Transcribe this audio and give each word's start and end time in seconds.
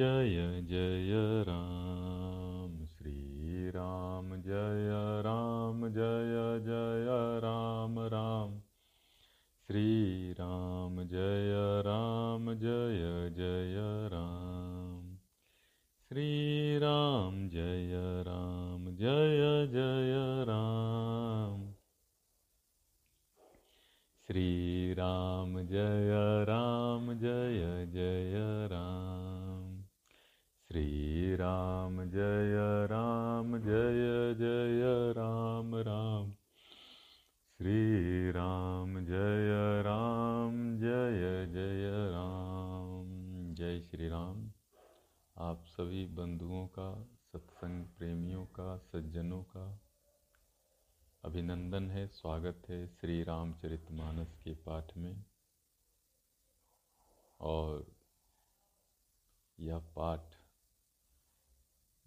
Jaya 0.00 0.64
Jaya 0.64 0.89
Shriram 30.90 32.04
जय 32.10 32.86
राम, 32.86 33.58
जय 33.58 34.34
जय 34.34 35.12
राम 35.12 35.76
राम। 35.76 36.32
श्री 37.58 38.30
राम, 38.30 39.04
जय 39.04 39.82
राम, 39.82 40.78
जय 40.78 41.46
जय 41.46 42.10
राम। 42.10 43.54
जय 43.54 43.80
श्री 43.80 44.08
राम। 44.08 44.52
आप 45.38 45.64
सभी 45.66 46.06
बंधुओं 46.06 46.66
का, 46.66 47.06
सत्संग 47.32 47.84
प्रेमियों 47.98 48.46
का, 48.46 48.78
सज्जनों 48.78 49.42
का 49.42 49.80
अभिनंदन 51.24 51.90
है, 51.90 52.06
स्वागत 52.06 52.62
है 52.68 52.86
श्री 52.88 53.22
रामचरित 53.22 53.86
मानस 53.90 54.36
के 54.44 54.54
पाठ 54.54 54.96
में। 54.96 55.24
और 57.40 57.86
यह 59.60 59.78
पाठ 59.78 60.39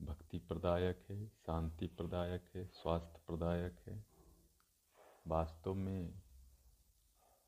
भक्ति 0.05 0.37
प्रदायक 0.37 1.05
है, 1.09 1.27
शांति 1.27 1.87
प्रदायक 1.87 2.49
है, 2.55 2.65
स्वास्थ्य 2.67 3.19
प्रदायक 3.27 3.79
है। 3.87 4.05
वास्तव 5.27 5.73
में 5.73 6.21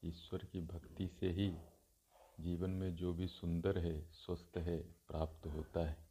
ईश्वर 0.03 0.45
की 0.45 0.61
भक्ति 0.61 1.07
से 1.07 1.31
ही 1.31 1.57
जीवन 2.39 2.69
में 2.69 2.95
जो 2.95 3.13
भी 3.13 3.27
सुंदर 3.27 3.77
है, 3.77 4.11
स्वस्थ 4.11 4.57
है, 4.57 4.81
प्राप्त 4.81 5.47
होता 5.47 5.79
है। 5.79 6.07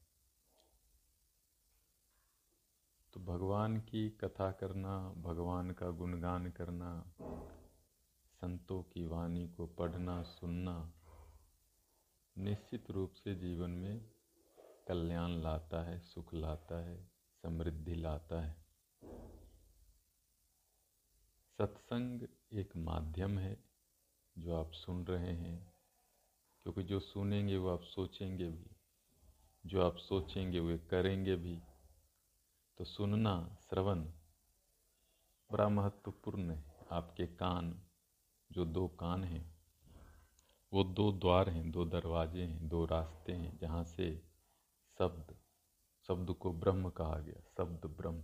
तो 3.12 3.20
भगवान 3.20 3.80
की 3.80 4.10
कथा 4.10 4.52
करना, 4.52 5.10
भगवान 5.10 5.70
का 5.70 5.90
गुणगान 5.90 6.50
करना, 6.50 7.14
संतों 8.32 8.82
की 8.82 9.06
वाणी 9.06 9.48
को 9.48 9.66
पढ़ना, 9.66 10.22
सुनना, 10.22 10.92
निश्चित 12.38 12.90
रूप 12.90 13.12
से 13.12 13.34
जीवन 13.34 13.70
में 13.70 14.13
कल्याण 14.86 15.30
लाता 15.30 15.82
है, 15.82 16.00
सुख 16.00 16.34
लाता 16.34 16.84
है, 16.84 17.10
समृद्धि 17.42 17.94
लाता 17.94 18.40
है। 18.40 18.64
सत्संग 21.58 22.22
एक 22.52 22.76
माध्यम 22.76 23.38
है 23.38 23.64
जो 24.38 24.56
आप 24.56 24.72
सुन 24.72 25.06
रहे 25.06 25.32
हैं, 25.32 25.72
क्योंकि 26.62 26.82
जो 26.82 27.00
सुनेंगे 27.00 27.56
वो 27.56 27.68
आप 27.68 27.82
सोचेंगे 27.82 28.48
भी, 28.48 28.70
जो 29.66 29.82
आप 29.82 29.96
सोचेंगे 29.96 30.60
वे 30.60 30.78
करेंगे 30.78 31.36
भी। 31.36 31.62
तो 32.78 32.84
सुनना 32.84 33.56
श्रवण 33.60 34.00
बड़ा 35.52 35.68
महत्वपूर्ण 35.68 36.50
है। 36.50 36.64
आपके 36.92 37.26
कान, 37.26 37.82
जो 38.52 38.64
दो 38.64 38.88
कान 38.88 39.24
हैं, 39.24 39.56
वो 40.72 40.84
दो 40.84 41.12
द्वार 41.12 41.48
हैं, 41.48 41.70
दो 41.70 41.84
दरवाजे 41.84 42.42
हैं, 42.42 42.68
दो 42.68 42.84
रास्ते 42.84 43.32
हैं, 43.32 43.58
जहाँ 43.58 43.84
से 43.84 44.33
शब्द 44.98 45.36
शब्द 46.08 46.30
को 46.30 46.52
ब्रह्म 46.52 46.90
कहा 46.90 47.18
गया, 47.18 47.40
शब्द 47.58 47.86
ब्रह्म। 47.86 48.22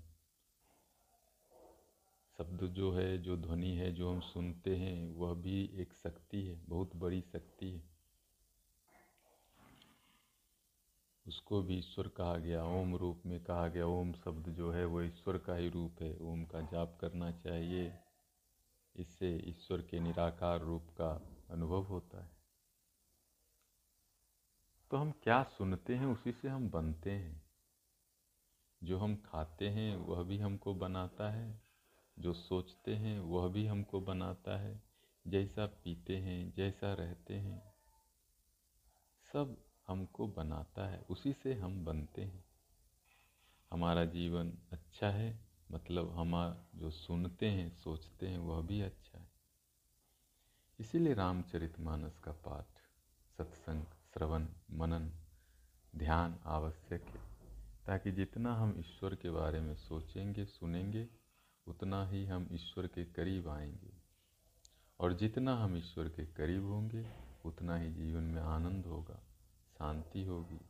शब्द 2.38 2.66
जो 2.66 2.92
है, 2.92 3.18
जो 3.18 3.36
ध्वनि 3.36 3.76
है, 3.76 3.92
जो 3.92 4.12
हम 4.12 4.20
सुनते 4.20 4.76
हैं, 4.76 5.14
वह 5.14 5.34
भी 5.34 5.70
एक 5.74 5.92
शक्ति 5.92 6.42
है, 6.42 6.64
बहुत 6.68 6.96
बड़ी 6.96 7.20
शक्ति 7.20 7.70
है। 7.70 7.82
उसको 11.26 11.62
भी 11.62 11.78
ईश्वर 11.78 12.08
कहा 12.08 12.36
गया, 12.36 12.64
ओम 12.64 12.96
रूप 12.96 13.22
में 13.26 13.44
कहा 13.44 13.68
गया, 13.68 13.86
ओम 13.86 14.12
शब्द 14.12 14.48
जो 14.48 14.70
है, 14.70 14.84
वो 14.84 15.02
ईश्वर 15.02 15.38
का 15.38 15.54
ही 15.54 15.68
रूप 15.68 16.02
है, 16.02 16.18
ओम 16.18 16.44
का 16.44 16.60
जाप 16.60 16.98
करना 17.00 17.30
चाहिए। 17.30 17.92
इससे 18.96 19.36
ईश्वर 19.36 19.82
के 19.82 20.00
निराकार 20.00 20.60
रूप 20.60 20.82
का 20.82 21.22
अनुभव 21.50 21.82
होता 21.82 22.24
है। 22.24 22.39
तो 24.90 24.96
हम 24.96 25.10
क्या 25.10 25.42
सुनते 25.42 25.94
हैं, 25.94 26.06
उसी 26.06 26.32
से 26.32 26.48
हम 26.48 26.70
बनते 26.70 27.10
हैं। 27.10 27.42
जो 28.82 28.98
हम 28.98 29.16
खाते 29.16 29.68
हैं, 29.68 29.96
वह 29.96 30.22
भी 30.22 30.38
हमको 30.38 30.74
बनाता 30.74 31.30
है। 31.30 31.62
जो 32.18 32.32
सोचते 32.32 32.94
हैं, 32.94 33.20
वह 33.20 33.48
भी 33.48 33.66
हमको 33.66 34.00
बनाता 34.00 34.58
है। 34.58 34.82
जैसा 35.26 35.66
पीते 35.66 36.16
हैं, 36.16 36.54
जैसा 36.54 36.94
रहते 36.94 37.34
हैं, 37.34 37.74
सब 39.32 39.64
हमको 39.86 40.26
बनाता 40.26 40.88
है। 40.88 41.00
उसी 41.00 41.32
से 41.32 41.54
हम 41.54 41.84
बनते 41.84 42.22
हैं। 42.24 42.44
हमारा 43.70 44.04
जीवन 44.04 44.58
अच्छा 44.72 45.10
है 45.10 45.40
मतलब 45.70 46.18
हम 46.18 46.64
जो 46.74 46.90
सुनते 46.90 47.50
हैं, 47.50 47.76
सोचते 47.76 48.28
हैं, 48.28 48.38
वह 48.38 48.62
भी 48.62 48.80
अच्छा 48.80 49.18
है। 49.18 49.30
इसीलिए 50.80 51.14
रामचरितमानस 51.14 52.18
का 52.18 52.32
पाठ, 52.32 52.66
सत्संग, 53.38 53.84
श्रवण 53.84 54.46
मनन, 54.72 55.12
ध्यान 55.96 56.40
आवश्यक 56.46 57.04
है। 57.04 57.20
ताकि 57.86 58.12
जितना 58.12 58.54
हम 58.54 58.74
ईश्वर 58.78 59.14
के 59.14 59.30
बारे 59.30 59.60
में 59.60 59.74
सोचेंगे, 59.74 60.44
सुनेंगे, 60.44 61.08
उतना 61.66 62.06
ही 62.06 62.26
हम 62.26 62.48
ईश्वर 62.52 62.86
के 62.86 63.04
करीब 63.04 63.48
आएँगे। 63.48 63.92
और 65.00 65.12
जितना 65.12 65.56
हम 65.56 65.76
ईश्वर 65.76 66.08
के 66.08 66.26
करीब 66.26 66.64
होंगे, 66.64 67.06
उतना 67.44 67.76
ही 67.76 67.92
जीवन 67.92 68.22
में 68.22 68.42
आनंद 68.42 68.86
होगा, 68.86 69.22
शांति 69.78 70.24
होगी, 70.24 70.60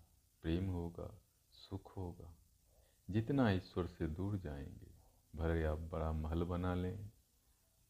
प्रेम 0.42 0.70
होगा, 0.70 1.20
सुख 1.52 1.96
होगा। 1.96 2.34
जितना 3.10 3.50
ईश्वर 3.50 3.86
से 3.86 4.06
दूर 4.06 4.36
जाएँगे, 4.36 4.90
भले 5.36 5.64
आप 5.64 5.78
बड़ा 5.78 6.12
महल 6.12 6.42
बना 6.42 6.74
लें, 6.74 7.10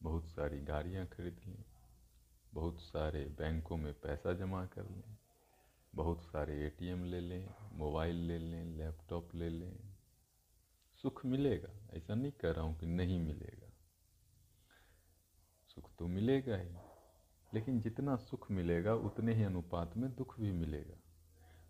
बहुत 0.03 0.27
सारी 0.27 0.61
गाड़ियाँ 0.61 1.07
खरीद 1.07 1.41
लें, 1.47 1.65
बहुत 2.53 2.79
सारे 2.79 3.25
बैंकों 3.25 3.77
में 3.77 3.93
पैसा 3.93 4.33
जमा 4.33 4.65
कर 4.65 4.89
लें 4.89 5.17
बहुत 5.95 6.23
सारे 6.23 6.65
एटीएम 6.65 7.03
ले 7.03 7.21
लें, 7.21 7.49
मोबाइल 7.73 8.15
ले 8.15 8.37
लें, 8.37 8.65
लैपटॉप 8.65 9.35
ले 9.35 9.49
लें। 9.49 9.79
सुख 11.01 11.25
मिलेगा, 11.25 11.87
ऐसा 11.93 12.15
नहीं 12.15 12.31
कह 12.31 12.51
रहा 12.51 12.63
हूँ 12.63 12.79
कि 12.79 12.85
नहीं 12.85 13.19
मिलेगा। 13.19 13.67
सुख 15.67 15.95
तो 15.99 16.07
मिलेगा 16.07 16.57
ही, 16.57 16.69
लेकिन 17.53 17.81
जितना 17.81 18.15
सुख 18.15 18.51
मिलेगा, 18.51 18.93
उतने 18.93 19.33
ही 19.33 19.43
अनुपात 19.43 19.97
में 19.97 20.15
दुख 20.15 20.39
भी 20.39 20.51
मिलेगा। 20.51 20.97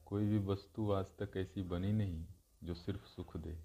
कोई 0.05 0.25
भी 0.25 0.39
वस्तु 0.39 0.91
आज 0.91 1.05
तक 1.05 1.37
ऐसी 1.37 1.61
बनी 1.61 1.93
नहीं 1.93 2.25
जो 2.63 2.73
सिर्फ़ 2.73 3.05
सुख 3.05 3.37
दे। 3.37 3.57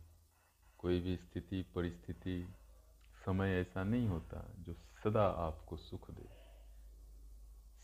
कोई 0.78 1.00
भी 1.00 1.16
स्थिति, 1.16 1.62
परिस्थिति, 1.62 2.54
समय 3.26 3.50
ऐसा 3.50 3.84
नहीं 3.84 4.08
होता 4.08 4.54
जो 4.58 4.74
सदा 4.74 5.24
आपको 5.24 5.76
सुख 5.76 6.10
दे। 6.10 6.28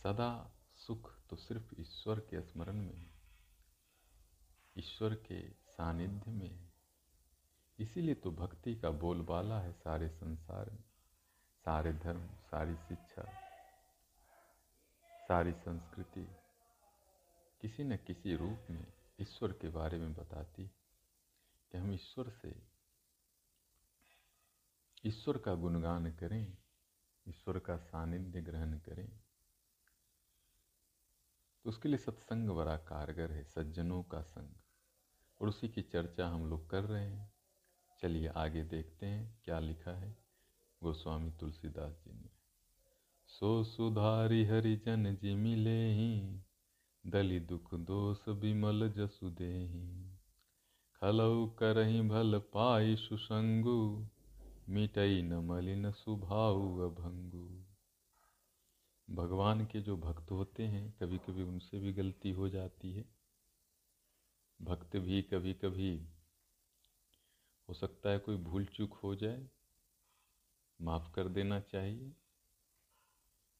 सदा 0.02 0.54
सुख 0.76 1.21
तो 1.32 1.36
सिर्फ़ 1.36 1.80
ईश्वर 1.80 2.20
के 2.20 2.42
स्मरण 2.42 2.72
में 2.72 3.10
ईश्वर 4.78 5.14
के 5.14 5.50
सानिध्य 5.50 6.30
में 6.30 6.72
इसीलिए 7.78 8.14
तो 8.14 8.30
भक्ति 8.30 8.76
का 8.76 8.90
बोलबाला 8.90 9.60
है 9.60 9.72
सारे 9.72 10.08
संसार 10.08 10.70
में। 10.70 10.84
सारे 11.64 11.92
धर्म, 11.92 12.26
सारी 12.26 12.76
शिक्षा, 12.76 13.22
सारी 15.28 15.52
संस्कृति। 15.52 16.28
किसी 17.60 17.84
न 17.84 17.96
किसी 17.96 18.36
रूप 18.36 18.66
में 18.70 18.86
ईश्वर 19.20 19.52
के 19.52 19.68
बारे 19.68 19.98
में 19.98 20.14
बताती 20.14 20.66
कि 21.72 21.78
हम 21.78 21.92
ईश्वर 21.92 22.30
से 22.30 22.62
ईश्वर 25.06 25.38
का 25.38 25.54
गुणगान 25.54 26.12
करें, 26.12 26.56
ईश्वर 27.28 27.58
का 27.58 27.76
सानिध्य 27.76 28.40
ग्रहण 28.40 28.78
करें। 28.78 29.21
तो 31.64 31.70
उसके 31.70 31.88
लिए 31.88 31.98
सत्संग 31.98 32.50
बड़ा 32.50 32.76
कारगर 32.76 33.32
है, 33.32 33.44
सज्जनों 33.44 34.02
का 34.02 34.22
संग। 34.22 34.54
और 35.40 35.48
उसी 35.48 35.68
की 35.68 35.82
चर्चा 35.82 36.28
हम 36.28 36.50
लोग 36.50 36.70
कर 36.70 36.84
रहे 36.84 37.10
हैं। 37.10 37.32
चलिए 38.02 38.28
आगे 38.28 38.64
देखते 38.64 39.06
हैं 39.06 39.40
क्या 39.44 39.58
लिखा 39.58 39.90
है 39.90 40.16
गोस्वामी 40.82 41.30
तुलसीदास 41.30 42.02
जी 42.04 42.12
ने। 42.12 42.28
सो 43.26 43.64
सुधारी 43.64 44.44
हरिजन 44.44 45.16
जी 45.16 45.34
मिले 45.34 45.94
ही, 45.94 46.42
दली 47.06 47.40
दुख 47.40 47.74
दोष 47.74 48.28
बिमल 48.28 48.90
जसु 48.90 49.30
देही। 49.30 50.16
खलऊ 50.94 51.46
करही 51.46 52.00
भल 52.00 52.38
पाई 52.38 52.96
सुसंगु, 52.96 54.08
मिटई 54.68 55.22
न 55.22 55.32
मलिन 55.34 55.90
सुभाऊ 55.90 56.78
अभंगु। 56.78 57.61
भगवान 59.12 59.64
के 59.66 59.80
जो 59.80 59.96
भक्त 59.96 60.30
होते 60.30 60.62
हैं 60.62 60.90
कभी 61.00 61.18
कभी 61.18 61.42
उनसे 61.42 61.78
भी 61.78 61.92
गलती 61.92 62.30
हो 62.30 62.48
जाती 62.48 62.92
है। 62.92 63.04
भक्त 64.60 64.96
भी 64.96 65.22
कभी 65.22 65.52
कभी 65.54 65.90
हो 67.68 67.74
सकता 67.74 68.10
है 68.10 68.18
कोई 68.18 68.36
भूल 68.36 68.64
चूक 68.64 68.94
हो 68.94 69.14
जाए, 69.16 69.46
माफ़ 70.80 71.12
कर 71.14 71.28
देना 71.28 71.60
चाहिए, 71.60 72.12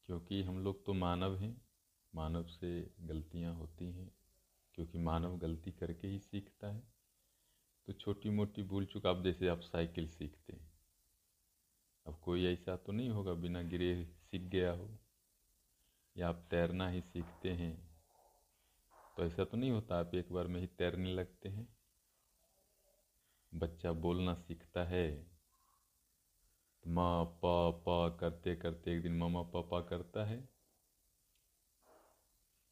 क्योंकि 0.05 0.41
हम 0.43 0.59
लोग 0.63 0.85
तो 0.85 0.93
मानव 0.93 1.35
हैं, 1.37 1.61
मानव 2.13 2.47
से 2.47 2.73
गलतियाँ 3.01 3.53
होती 3.55 3.91
हैं, 3.91 4.11
क्योंकि 4.73 4.97
मानव 4.97 5.37
गलती 5.37 5.71
करके 5.71 6.07
ही 6.07 6.19
सीखता 6.19 6.67
है। 6.67 6.83
तो 7.87 7.93
छोटी 7.93 8.29
मोटी 8.29 8.63
भूल 8.63 8.85
चूक, 8.85 9.05
आप 9.05 9.23
जैसे 9.23 9.47
आप 9.47 9.61
साइकिल 9.61 10.07
सीखते 10.07 10.53
हैं। 10.53 10.71
अब 12.05 12.19
कोई 12.23 12.45
ऐसा 12.45 12.75
तो 12.75 12.91
नहीं 12.91 13.09
होगा, 13.09 13.33
बिना 13.33 13.61
गिरे, 13.61 14.05
सीख 14.05 14.41
गया 14.41 14.71
हो। 14.71 14.89
या 16.17 16.29
आप 16.29 16.47
तैरना 16.51 16.89
ही 16.89 17.01
सीखते 17.01 17.51
हैं। 17.51 17.99
तो 19.17 19.23
ऐसा 19.23 19.43
तो 19.43 19.57
नहीं 19.57 19.71
होता, 19.71 19.99
आप 19.99 20.15
एक 20.15 20.31
बार 20.31 20.47
में 20.47 20.61
ही 20.61 20.67
तैरने 20.67 21.13
लगते 21.13 21.49
हैं। 21.49 21.77
बच्चा 23.53 23.91
बोलना 23.91 24.33
सीखता 24.33 24.83
है। 24.83 25.23
तो 26.83 26.89
माँ 26.89 27.25
पा 27.25 27.71
पा 27.71 28.17
करते 28.17 28.55
करते 28.55 28.91
एक 28.91 29.01
दिन 29.01 29.17
मामा, 29.17 29.41
पापा 29.41 29.81
करता 29.81 30.25
है। 30.25 30.49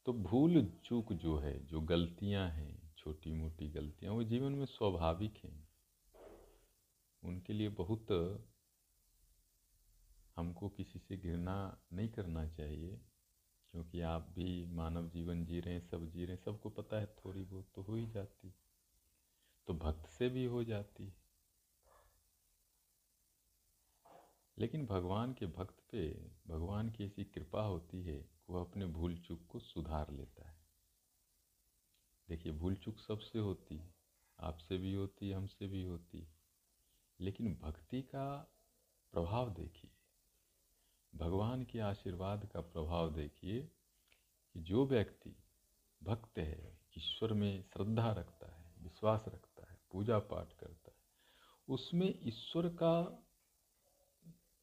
तो 0.05 0.13
भूल 0.13 0.79
चूक 0.85 1.13
जो 1.13 1.37
है, 1.37 1.65
जो 1.65 1.81
गलतियाँ 1.81 2.49
हैं 2.49 2.93
छोटी 2.97 3.31
मोटी 3.31 3.69
गलतियाँ, 3.69 4.13
वो 4.13 4.23
जीवन 4.23 4.51
में 4.51 4.65
स्वाभाविक 4.65 5.37
हैं। 5.37 5.69
उनके 7.23 7.53
लिए 7.53 7.69
बहुत 7.69 8.07
हमको 10.35 10.69
किसी 10.69 10.99
से 10.99 11.17
घृणा 11.17 11.81
नहीं 11.93 12.09
करना 12.09 12.47
चाहिए। 12.47 13.01
क्योंकि 13.71 14.01
आप 14.01 14.21
भी 14.21 14.65
मानव 14.65 15.09
जीवन 15.09 15.45
जी 15.45 15.59
रहे 15.59 15.73
हैं, 15.73 15.81
सब 15.81 16.05
जी 16.05 16.25
रहे 16.25 16.35
हैं, 16.35 16.43
सबको 16.43 16.69
पता 16.69 16.99
है 16.99 17.05
थोड़ी 17.05 17.43
बहुत 17.43 17.71
तो 17.75 17.81
हो 17.81 17.95
ही 17.95 18.07
जाती। 18.07 18.53
तो 19.67 19.73
भक्त 19.73 20.09
से 20.09 20.29
भी 20.29 20.45
हो 20.45 20.63
जाती। 20.63 21.13
लेकिन 24.57 24.85
भगवान 24.85 25.33
के 25.33 25.45
भक्त 25.45 25.83
पे, 25.91 26.31
भगवान 26.47 26.89
की 26.89 27.05
ऐसी 27.05 27.23
कृपा 27.23 27.61
होती 27.61 28.03
है 28.03 28.31
वो 28.49 28.65
अपने 28.65 28.85
भूल 28.85 29.17
चूक 29.17 29.47
को 29.47 29.59
सुधार 29.59 30.11
लेता 30.11 30.49
है। 30.49 30.61
देखिए, 32.29 32.51
भूल 32.51 32.75
चूक 32.75 32.99
सबसे 32.99 33.39
होती, 33.39 33.93
आपसे 34.39 34.77
भी 34.77 34.93
होती, 34.93 35.31
हमसे 35.31 35.67
भी 35.67 35.83
होती। 35.83 36.27
लेकिन 37.19 37.59
भक्ति 37.61 38.01
का 38.01 38.55
प्रभाव 39.11 39.53
देखिए। 39.53 40.00
भगवान 41.15 41.63
के 41.63 41.79
आशीर्वाद 41.79 42.49
का 42.53 42.61
प्रभाव 42.61 43.13
देखिए 43.13 43.61
कि 44.55 44.59
जो 44.59 44.85
व्यक्ति 44.85 45.35
भक्त 46.03 46.39
है, 46.39 46.77
ईश्वर 46.97 47.33
में 47.33 47.63
श्रद्धा 47.63 48.11
रखता 48.11 48.51
है, 48.51 48.73
विश्वास 48.83 49.25
रखता 49.27 49.71
है 49.71 49.77
पूजा 49.91 50.19
पाठ 50.19 50.53
करता 50.53 50.91
है, 50.91 50.97
उसमें 51.67 52.19
ईश्वर 52.23 52.67
का 52.67 53.27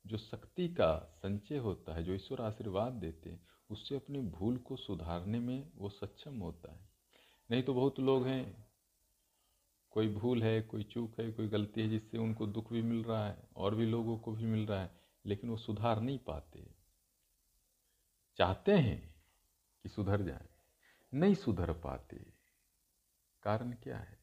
जो 0.07 0.19
शक्ति 0.19 0.69
का 0.69 1.19
संचय 1.19 1.57
होता 1.57 1.95
है, 1.95 2.05
जो 2.05 2.15
ईश्वर 2.15 2.41
आशीर्वाद 2.41 2.93
देते 2.93 3.31
हैं, 3.31 3.47
उससे 3.71 3.97
अपनी 3.97 4.21
भूल 4.21 4.57
को 4.57 4.77
सुधारने 4.77 5.39
में 5.39 5.73
वो 5.75 5.89
सक्षम 5.89 6.39
होता 6.39 6.73
है। 6.73 6.91
नहीं 7.51 7.63
तो 7.63 7.75
बहुत 7.75 8.01
लोग 8.01 8.27
हैं, 8.27 8.67
कोई 9.91 10.09
भूल 10.09 10.43
है, 10.43 10.61
कोई 10.63 10.83
चूक 10.83 11.21
है, 11.21 11.33
कोई 11.33 11.49
गलती 11.49 11.81
है 11.81 11.89
जिससे 11.89 12.19
उनको 12.19 12.47
दुख 12.47 12.73
भी 12.73 12.83
मिल 12.83 13.05
रहा 13.05 13.27
है, 13.29 13.49
और 13.57 13.75
भी 13.75 13.87
लोगों 13.87 14.19
को 14.19 14.33
भी 14.33 14.45
मिल 14.45 14.67
रहा 14.67 14.83
है। 14.83 14.98
लेकिन 15.27 15.51
वो 15.51 15.57
सुधार 15.57 16.01
नहीं 16.01 16.19
पाते। 16.19 16.75
चाहते 18.37 18.73
हैं 18.73 19.15
कि 19.83 19.89
सुधर 19.89 20.23
जाए, 20.23 20.49
नहीं 21.15 21.35
सुधर 21.35 21.73
पाते। 21.73 22.33
कारण 23.43 23.73
क्या 23.73 23.99
है? 23.99 24.19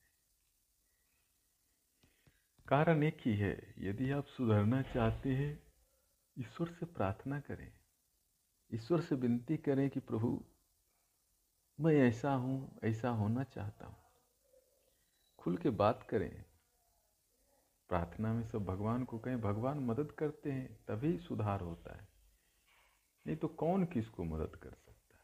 कारण 2.68 3.03
एक 3.03 3.18
ही 3.25 3.36
है, 3.36 3.75
यदि 3.77 4.11
आप 4.11 4.25
सुधरना 4.25 4.81
चाहते 4.81 5.35
हैं, 5.35 5.73
ईश्वर 6.40 6.68
से 6.68 6.85
प्रार्थना 6.85 7.40
करें। 7.40 7.73
ईश्वर 8.73 9.02
से 9.02 9.16
विनती 9.16 9.57
करें 9.57 9.90
कि 9.90 9.99
प्रभु, 9.99 10.45
मैं 11.80 11.95
ऐसा 11.95 12.33
हूँ, 12.33 12.80
ऐसा 12.83 13.09
होना 13.09 13.44
चाहता 13.44 13.85
हूँ। 13.85 14.04
खुल 15.37 15.57
के 15.57 15.69
बात 15.69 16.04
करें। 16.04 16.44
प्रार्थना 17.89 18.33
में 18.33 18.44
सब 18.44 18.65
भगवान 18.65 19.04
को 19.04 19.19
कहें, 19.19 19.42
भगवान 19.42 19.80
मदद 19.80 20.11
करते 20.11 20.51
हैं, 20.51 20.85
तभी 20.87 21.18
सुधार 21.18 21.61
होता 21.61 21.95
है। 21.95 22.07
नहीं 23.27 23.37
तो 23.37 23.47
कौन 23.47 23.85
किसको 23.85 24.23
मदद 24.23 24.56
कर 24.56 24.71
सकता 24.71 25.18
है? 25.18 25.23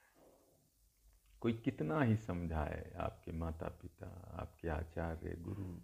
कोई 1.41 1.53
कितना 1.53 2.01
ही 2.01 2.17
समझाए 2.17 2.93
आपके 2.99 3.31
माता 3.31 3.67
पिता 3.67 4.37
आपके 4.41 4.67
आचार्य, 4.67 5.35
गुरु, 5.35 5.79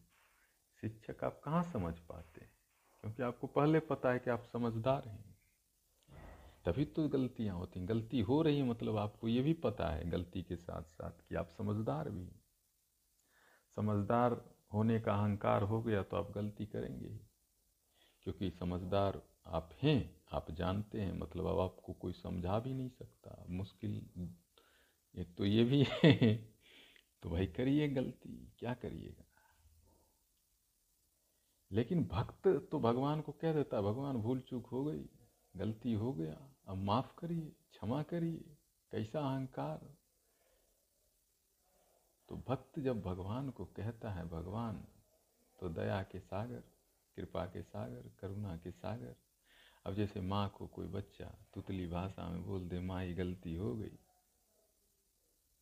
शिक्षक, 0.81 1.23
आप 1.23 1.41
कहाँ 1.43 1.63
समझ 1.63 1.99
पाते 1.99 2.41
हैं? 2.41 2.51
क्योंकि 3.01 3.23
आपको 3.23 3.47
पहले 3.47 3.79
पता 3.79 4.11
है 4.11 4.19
कि 4.19 4.29
आप 4.29 4.43
समझदार 4.43 5.07
हैं। 5.07 5.37
तभी 6.65 6.85
तो 6.85 7.09
गलतियाँ 7.09 7.55
होती 7.55 7.79
हैं। 7.79 7.89
गलती 7.89 8.21
हो 8.21 8.41
रही 8.41 8.57
है 8.57 8.63
मतलब 8.63 8.97
आपको 8.97 9.27
ये 9.27 9.41
भी 9.41 9.53
पता 9.53 9.89
है 9.89 10.09
गलती 10.09 10.43
के 10.43 10.55
साथ 10.55 10.83
साथ 10.83 11.11
कि 11.11 11.35
आप 11.35 11.49
समझदार 11.49 12.09
भी 12.09 12.31
समझदार 13.75 14.56
होने 14.73 14.99
का 14.99 15.13
अहंकार 15.15 15.63
हो 15.63 15.81
गया 15.81 16.03
तो 16.03 16.17
आप 16.17 16.31
गलती 16.31 16.65
करेंगे 16.65 17.07
ही। 17.07 17.19
क्योंकि 18.23 18.51
समझदार 18.51 19.21
आप 19.47 19.69
हैं, 19.83 20.21
आप 20.31 20.51
जानते 20.51 21.01
हैं 21.01 21.19
मतलब 21.19 21.45
अब 21.45 21.59
आपको 21.59 21.93
कोई 21.93 22.13
समझा 22.13 22.59
भी 22.59 22.73
नहीं 22.73 22.89
सकता। 22.89 23.45
मुश्किल, 23.49 24.09
एक 25.15 25.35
तो 25.37 25.45
ये 25.45 25.63
भी 25.63 25.85
है 25.89 26.35
तो 27.23 27.29
भाई 27.29 27.47
करिए 27.47 27.87
गलती, 27.87 28.53
क्या 28.59 28.73
करिएगा? 28.73 29.23
लेकिन 31.71 32.05
भक्त 32.05 32.47
तो 32.71 32.79
भगवान 32.79 33.21
को 33.21 33.31
कह 33.31 33.53
देता, 33.53 33.81
भगवान, 33.81 34.17
भूल 34.17 34.39
चूक 34.39 34.67
हो 34.67 34.85
गई, 34.85 35.09
गलती 35.55 35.93
हो 35.93 36.13
गया, 36.13 36.49
अब 36.67 36.77
माफ़ 36.77 37.15
करिए, 37.19 37.55
क्षमा 37.71 38.03
करिए, 38.03 38.55
कैसा 38.91 39.19
अहंकार? 39.19 39.96
तो 42.29 42.43
भक्त 42.47 42.79
जब 42.79 43.01
भगवान 43.01 43.49
को 43.49 43.65
कहता 43.65 44.11
है, 44.11 44.29
भगवान 44.29 44.87
तो 45.59 45.69
दया 45.69 46.03
के 46.03 46.19
सागर, 46.19 46.63
कृपा 47.15 47.45
के 47.45 47.63
सागर, 47.63 48.11
करुणा 48.19 48.57
के 48.57 48.71
सागर। 48.71 49.15
अब 49.85 49.93
जैसे 49.93 50.21
माँ 50.21 50.53
को 50.57 50.67
कोई 50.67 50.87
बच्चा 50.87 51.25
तुतली 51.53 51.87
भाषा 51.87 52.29
में 52.29 52.45
बोल 52.45 52.69
दे 52.69 52.79
माँ 52.79 53.05
ये 53.05 53.13
गलती 53.13 53.55
हो 53.55 53.75
गई। 53.75 53.99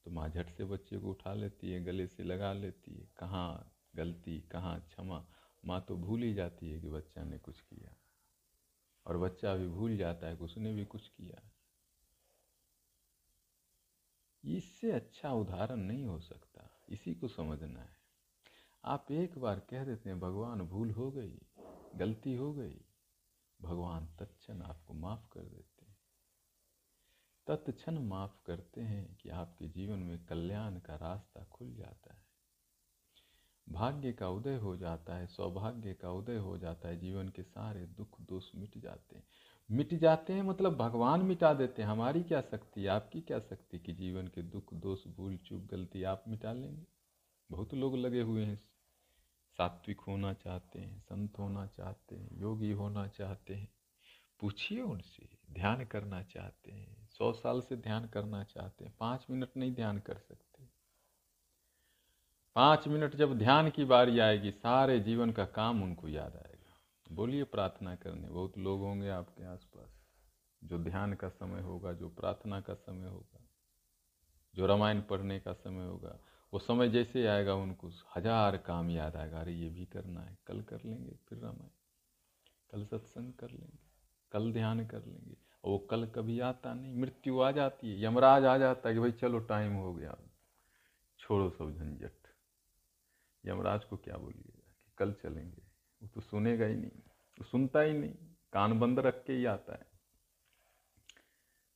तो 0.05 0.11
माँ 0.11 0.29
झट 0.29 0.49
से 0.49 0.65
बच्चे 0.65 0.97
को 0.97 1.09
उठा 1.09 1.33
लेती 1.33 1.71
है, 1.71 1.83
गले 1.83 2.07
से 2.07 2.23
लगा 2.23 2.53
लेती 2.53 2.93
है, 2.93 3.09
कहाँ 3.17 3.75
गलती, 3.95 4.39
कहाँ 4.39 4.79
क्षमा? 4.79 5.25
माँ 5.65 5.85
तो 5.87 5.97
भूल 5.97 6.23
ही 6.23 6.33
जाती 6.33 6.71
है 6.71 6.79
कि 6.79 6.89
बच्चा 6.89 7.23
ने 7.23 7.37
कुछ 7.37 7.61
किया। 7.61 7.95
और 9.05 9.17
बच्चा 9.17 9.55
भी 9.55 9.67
भूल 9.67 9.97
जाता 9.97 10.27
है 10.27 10.35
कि 10.35 10.43
उसने 10.43 10.73
भी 10.73 10.85
कुछ 10.85 11.07
किया। 11.07 11.49
इससे 14.45 14.91
अच्छा 14.91 15.31
उदाहरण 15.31 15.75
नहीं 15.75 16.05
हो 16.05 16.19
सकता। 16.19 16.69
इसी 16.89 17.15
को 17.15 17.27
समझना 17.27 17.79
है। 17.79 17.97
आप 18.85 19.11
एक 19.11 19.37
बार 19.37 19.59
कह 19.59 19.83
देते 19.83 20.09
हैं, 20.09 20.19
भगवान, 20.19 20.61
भूल 20.61 20.91
हो 20.91 21.11
गई, 21.11 21.41
गलती 21.95 22.35
हो 22.35 22.53
गई। 22.53 22.81
भगवान 23.61 24.05
तत्क्षण 24.19 24.61
आपको 24.61 24.93
माफ़ 24.93 25.29
कर 25.33 25.39
देते 25.39 25.85
हैं। 25.85 25.97
तत्क्षण 27.47 27.99
माफ़ 27.99 28.45
करते 28.45 28.81
हैं 28.81 29.15
कि 29.15 29.29
आपके 29.29 29.67
जीवन 29.67 29.99
में 29.99 30.25
कल्याण 30.25 30.79
का 30.79 30.95
रास्ता 30.95 31.43
खुल 31.43 31.73
जाता 31.73 32.13
है। 32.13 32.25
भाग्य 33.69 34.13
का 34.13 34.29
उदय 34.29 34.55
हो 34.55 34.77
जाता 34.77 35.15
है, 35.15 35.27
सौभाग्य 35.27 35.93
का 35.93 36.11
उदय 36.11 36.37
हो 36.37 36.57
जाता 36.57 36.89
है, 36.89 36.99
जीवन 36.99 37.29
के 37.29 37.43
सारे 37.43 37.85
दुख 37.85 38.21
दोष 38.21 38.55
मिट 38.55 38.77
जाते 38.77 39.15
हैं। 39.15 39.27
मिट 39.71 39.93
जाते 39.93 40.33
हैं 40.33 40.43
मतलब 40.43 40.75
भगवान 40.75 41.21
मिटा 41.21 41.53
देते 41.53 41.81
हैं। 41.81 41.89
हमारी 41.89 42.23
क्या 42.23 42.41
शक्ति 42.41 42.87
आपकी 42.87 43.21
क्या 43.21 43.39
शक्ति 43.39 43.79
कि 43.79 43.93
जीवन 43.93 44.27
के 44.27 44.41
दुख, 44.41 44.73
दोष, 44.73 45.07
भूल, 45.07 45.37
चूक, 45.37 45.65
गलती 45.65 46.03
आप 46.03 46.23
मिटा 46.27 46.53
लेंगे? 46.53 46.85
बहुत 47.51 47.73
लोग 47.73 47.95
लगे 47.95 48.21
हुए 48.21 48.45
हैं। 48.45 48.61
सात्विक 49.57 49.99
होना 49.99 50.33
चाहते 50.33 50.79
हैं, 50.79 50.99
संत 50.99 51.39
होना 51.39 51.67
चाहते 51.67 52.15
हैं, 52.15 52.29
योगी 52.39 52.71
होना 52.71 53.07
चाहते 53.07 53.55
हैं। 53.55 53.73
पूछिए 54.39 54.81
उनसे, 54.81 55.29
ध्यान 55.51 55.85
करना 55.85 56.23
चाहते 56.23 56.71
हैं। 56.71 57.09
सौ 57.09 57.33
साल 57.33 57.61
से 57.61 57.75
ध्यान 57.75 58.07
करना 58.07 58.43
चाहते 58.43 58.85
हैं। 58.85 58.95
पाँच 58.99 59.25
मिनट 59.29 59.49
नहीं 59.57 59.73
ध्यान 59.73 59.99
कर 59.99 60.17
सकते। 60.17 60.63
पाँच 62.55 62.87
मिनट 62.87 63.15
जब 63.15 63.37
ध्यान 63.37 63.69
की 63.69 63.85
बारी 63.85 64.19
आएगी, 64.19 64.51
सारे 64.51 64.99
जीवन 64.99 65.31
का 65.31 65.45
काम 65.45 65.83
उनको 65.83 66.07
याद 66.07 66.35
आएगा। 66.35 66.44
बोलिए 67.15 67.43
प्रार्थना 67.45 67.95
करने। 67.95 68.27
बहुत 68.27 68.57
लोग 68.57 68.81
होंगे 68.81 69.09
आपके 69.09 69.45
आसपास 69.45 69.89
जो 70.61 70.77
ध्यान 70.79 71.13
का 71.13 71.29
समय 71.29 71.61
होगा, 71.61 71.93
जो 71.93 72.09
प्रार्थना 72.09 72.59
का 72.61 72.73
समय 72.75 73.07
होगा, 73.07 73.41
जो 74.55 74.65
रामायण 74.65 75.01
पढ़ने 75.01 75.39
का 75.39 75.53
समय 75.53 75.85
होगा, 75.85 76.17
वो 76.53 76.59
समय 76.59 76.89
जैसे 76.89 77.25
आएगा 77.27 77.53
उनको 77.55 77.89
हज़ार 78.15 78.57
काम 78.57 78.89
याद 78.89 79.15
आएगा। 79.15 79.39
अरे 79.39 79.53
ये 79.53 79.69
भी 79.69 79.85
करना 79.85 80.21
है, 80.21 80.37
कल 80.47 80.61
कर 80.61 80.83
लेंगे, 80.85 81.15
फिर 81.29 81.39
रामायण, 81.39 81.69
कल 82.69 82.85
सत्संग 82.87 83.33
कर 83.33 83.49
लेंगे, 83.49 83.79
कल 84.31 84.51
ध्यान 84.53 84.85
कर 84.87 85.05
लेंगे। 85.05 85.35
और 85.63 85.71
वो 85.71 85.77
कल 85.89 86.05
कभी 86.07 86.39
आता 86.41 86.73
नहीं, 86.73 86.93
मृत्यु 86.95 87.39
आ 87.39 87.51
जाती 87.51 87.91
है, 87.91 88.03
यमराज 88.03 88.45
आ 88.45 88.57
जाता 88.57 88.89
है 88.89 88.95
कि 88.95 89.01
भाई 89.01 89.11
चलो 89.13 89.39
टाइम 89.45 89.73
हो 89.73 89.93
गया, 89.93 90.17
छोड़ो 91.19 91.49
सब 91.49 91.71
झंझट। 91.71 92.27
यमराज 93.43 93.83
को 93.83 93.97
क्या 93.97 94.17
बोलिएगा 94.17 94.71
कि 94.75 94.93
कल 94.97 95.13
चलेंगे, 95.13 95.61
वो 96.01 96.07
तो 96.07 96.21
सुनेगा 96.21 96.65
ही 96.65 96.75
नहीं। 96.75 97.03
वो 97.39 97.45
सुनता 97.45 97.79
ही 97.79 97.93
नहीं, 97.93 98.13
कान 98.53 98.79
बंद 98.79 98.99
रख 98.99 99.23
के 99.25 99.33
ही 99.33 99.45
आता 99.45 99.73
है। 99.73 99.85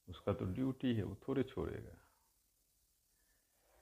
उसका 0.07 0.33
तो 0.33 0.45
ड्यूटी 0.45 0.93
है, 0.93 1.03
वो 1.03 1.17
थोड़े 1.27 1.43
छोड़ेगा। 1.43 1.95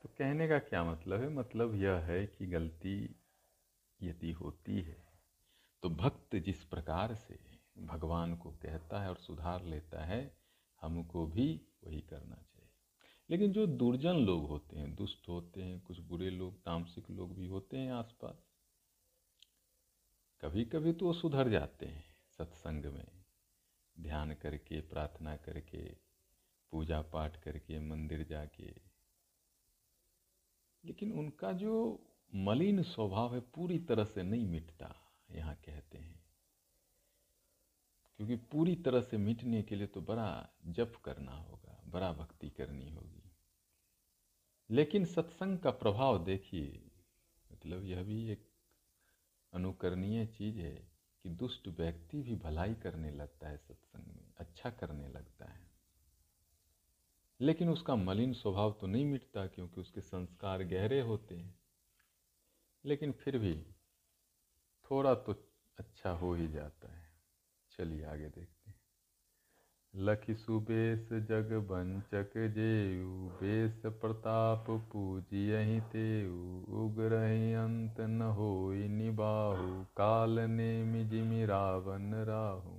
तो 0.02 0.10
कहने 0.18 0.48
का 0.48 0.60
क्या 0.60 0.84
मतलब 0.84 1.22
है? 1.22 1.30
मतलब 1.30 1.76
यह 1.76 1.94
है 1.94 2.26
कि 2.28 2.48
गलती 2.48 3.16
यदि 4.02 4.32
होती 4.32 4.82
है 4.82 5.08
तो 5.84 5.90
भक्त 5.90 6.36
जिस 6.36 6.64
प्रकार 6.64 7.16
से 7.16 7.40
भगवान 7.78 8.36
को 8.36 8.52
कहता 8.52 9.02
है 9.02 9.10
और 9.10 9.18
सुधार 9.18 9.64
लेता 9.64 10.04
है, 10.06 10.38
हमको 10.82 11.26
भी 11.26 11.62
वही 11.84 12.02
करना 12.02 12.36
चाहिए। 12.36 12.72
लेकिन 13.30 13.52
जो 13.52 13.66
दुर्जन 13.68 14.16
लोग 14.16 14.48
होते 14.48 14.78
हैं, 14.78 14.96
दुष्ट 14.96 15.28
होते 15.30 15.64
हैं, 15.64 15.80
कुछ 15.82 16.00
बुरे 16.00 16.30
लोग, 16.30 16.64
तामसिक 16.64 17.10
लोग 17.12 17.36
भी 17.36 17.48
होते 17.48 17.78
हैं 17.78 17.92
आसपास 17.94 18.47
कभी 20.42 20.66
कभी 20.66 20.94
तो 20.94 21.06
वो 21.06 21.14
सुधर 21.14 21.50
जाते 21.50 21.86
हैं 21.86 22.06
सत्संग 22.38 22.86
में। 22.86 23.08
ध्यान 24.00 24.34
करके, 24.34 24.82
प्रार्थना 24.82 25.38
करके 25.38 25.96
पूजा 26.72 27.02
पाठ 27.02 27.44
करके, 27.44 27.80
मंदिर 27.80 28.24
जाके। 28.24 28.76
लेकिन 30.86 31.12
उनका 31.12 31.52
जो 31.52 32.04
मलिन 32.36 32.84
स्वभाव 32.84 33.36
है 33.36 33.42
पूरी 33.42 33.80
तरह 33.80 34.06
से 34.06 34.24
नहीं 34.24 34.48
मिटता, 34.48 34.96
यहाँ 35.32 35.56
कहते 35.56 35.98
हैं। 35.98 36.24
क्योंकि 38.18 38.36
पूरी 38.36 38.76
तरह 38.76 39.02
से 39.02 39.18
मिटने 39.18 39.64
के 39.64 39.76
लिए 39.76 39.88
तो 39.88 40.02
बड़ा 40.02 40.50
जप 40.66 40.94
करना 41.06 41.32
होगा, 41.32 41.84
बड़ा 41.88 42.14
भक्ति 42.14 42.50
करनी 42.50 42.90
होगी। 42.90 43.32
लेकिन 44.70 45.06
सत्संग 45.06 45.60
का 45.60 45.72
प्रभाव 45.72 46.26
देखिए 46.26 46.92
मतलब 47.52 47.84
यह 47.84 48.04
भी 48.04 48.30
एक 48.30 48.47
अनुकरणीय 49.58 50.26
चीज़ 50.26 50.60
है 50.60 50.92
कि 51.24 51.30
दुष्ट 51.30 51.68
व्यक्ति 51.68 52.22
भी 52.22 52.36
भलाई 52.36 52.74
करने 52.74 53.12
लगता 53.12 53.48
है 53.48 53.58
सत्संग 53.58 54.04
में 54.08 54.34
अच्छा 54.38 54.70
करने 54.70 55.08
लगता 55.08 55.46
है। 55.46 55.68
लेकिन 57.42 57.70
उसका 57.70 57.96
मलिन 57.96 58.34
स्वभाव 58.34 58.78
तो 58.82 58.88
नहीं 58.88 59.06
मिटता 59.06 59.48
क्योंकि 59.48 59.82
उसके 59.82 60.02
संस्कार 60.02 60.64
गहरे 60.64 61.02
होते 61.02 61.36
हैं। 61.36 61.60
लेकिन 62.86 63.12
फिर 63.12 63.38
भी 63.38 63.66
थोड़ा 64.92 65.16
तो 65.16 65.34
अच्छा 65.78 66.12
हो 66.12 66.34
ही 66.34 66.48
जाता 66.48 66.96
है। 66.96 67.14
चलिए 67.78 68.06
आगे 68.06 68.30
देखते 68.30 68.72
हैं। 68.72 68.77
लखि 69.94 70.34
सुबेश 70.36 71.08
जग 71.30 71.52
बंचक 71.70 72.34
जेऊ, 72.56 73.30
बेस 73.30 73.82
प्रताप 73.86 74.66
पूजियहि 74.92 75.80
तेऊ 75.82 76.64
उग्रहि 76.82 77.54
अंत 77.54 78.00
न 78.00 78.22
हो 78.22 78.50
निबाहु, 78.90 79.84
काल 79.98 80.40
ने 80.40 80.84
मिजिमि 80.84 81.46
रावण 81.46 82.14
राहु। 82.26 82.78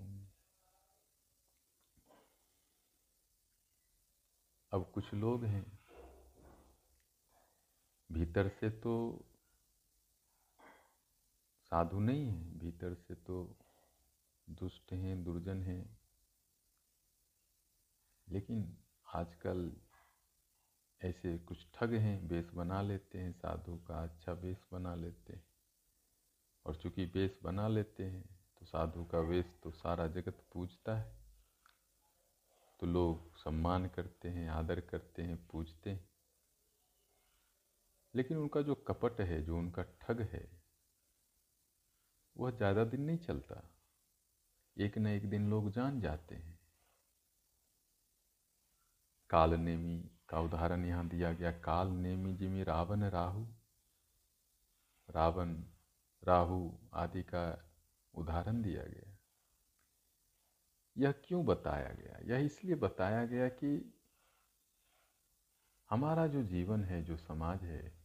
अब 4.72 4.90
कुछ 4.94 5.14
लोग 5.14 5.44
हैं, 5.44 5.66
भीतर 8.12 8.48
से 8.48 8.70
तो 8.70 8.96
साधु 11.72 12.00
नहीं 12.00 12.26
है, 12.26 12.58
भीतर 12.58 12.94
से 12.94 13.14
तो 13.14 13.56
दुष्ट 14.50 14.92
हैं, 14.92 15.24
दुर्जन 15.24 15.62
हैं। 15.62 15.97
लेकिन 18.30 18.78
आजकल 19.14 19.72
ऐसे 21.00 21.38
कुछ 21.38 21.66
ठग 21.74 21.94
हैं, 21.94 22.28
बेस 22.28 22.50
बना 22.54 22.82
लेते 22.82 23.18
हैं, 23.18 23.32
साधु 23.32 23.76
का 23.76 24.02
अच्छा 24.02 24.34
बेस 24.34 24.66
बना 24.72 24.94
लेते 24.94 25.32
हैं। 25.32 25.44
और 26.66 26.76
चूँकि 26.76 27.06
बेस 27.06 27.38
बना 27.42 27.68
लेते 27.68 28.04
हैं 28.04 28.22
तो 28.60 28.66
साधु 28.66 29.04
का 29.04 29.18
वेश 29.18 29.58
तो 29.62 29.70
सारा 29.70 30.06
जगत 30.06 30.44
पूजता 30.52 30.96
है। 30.98 31.16
तो 32.80 32.86
लोग 32.86 33.36
सम्मान 33.36 33.86
करते 33.86 34.28
हैं, 34.28 34.48
आदर 34.50 34.80
करते 34.80 35.22
हैं, 35.22 35.46
पूजते 35.46 35.90
हैं। 35.90 36.08
लेकिन 38.14 38.36
उनका 38.36 38.62
जो 38.62 38.74
कपट 38.74 39.20
है, 39.20 39.42
जो 39.42 39.58
उनका 39.58 39.82
ठग 39.82 40.20
है, 40.20 40.62
वह 42.36 42.50
ज़्यादा 42.50 42.84
दिन 42.84 43.00
नहीं 43.00 43.18
चलता। 43.18 43.74
एक 44.76 44.98
न 44.98 45.06
एक 45.06 45.30
दिन 45.30 45.50
लोग 45.50 45.70
जान 45.70 46.00
जाते 46.00 46.34
हैं। 46.34 46.57
काल 49.30 49.54
नेमी 49.54 50.10
का 50.28 50.40
उदाहरण 50.40 50.84
यहाँ 50.84 51.08
दिया 51.08 51.32
गया। 51.32 51.50
काल 51.52 51.88
नेमी 51.88 52.34
जिमी 52.34 52.62
रावण 52.62 53.02
राहु 53.02 53.46
रावण 55.10 55.64
राहु 56.24 56.72
आदि 56.94 57.22
का 57.22 57.70
उदाहरण 58.14 58.62
दिया 58.62 58.82
गया। 58.82 59.18
यह 60.98 61.12
क्यों 61.12 61.46
बताया 61.46 61.88
गया? 61.88 62.18
यह 62.24 62.44
इसलिए 62.44 62.74
बताया 62.74 63.24
गया 63.24 63.48
कि 63.48 63.94
हमारा 65.90 66.26
जो 66.26 66.42
जीवन 66.42 66.84
है, 66.84 67.02
जो 67.02 67.16
समाज 67.16 67.64
है, 67.64 67.98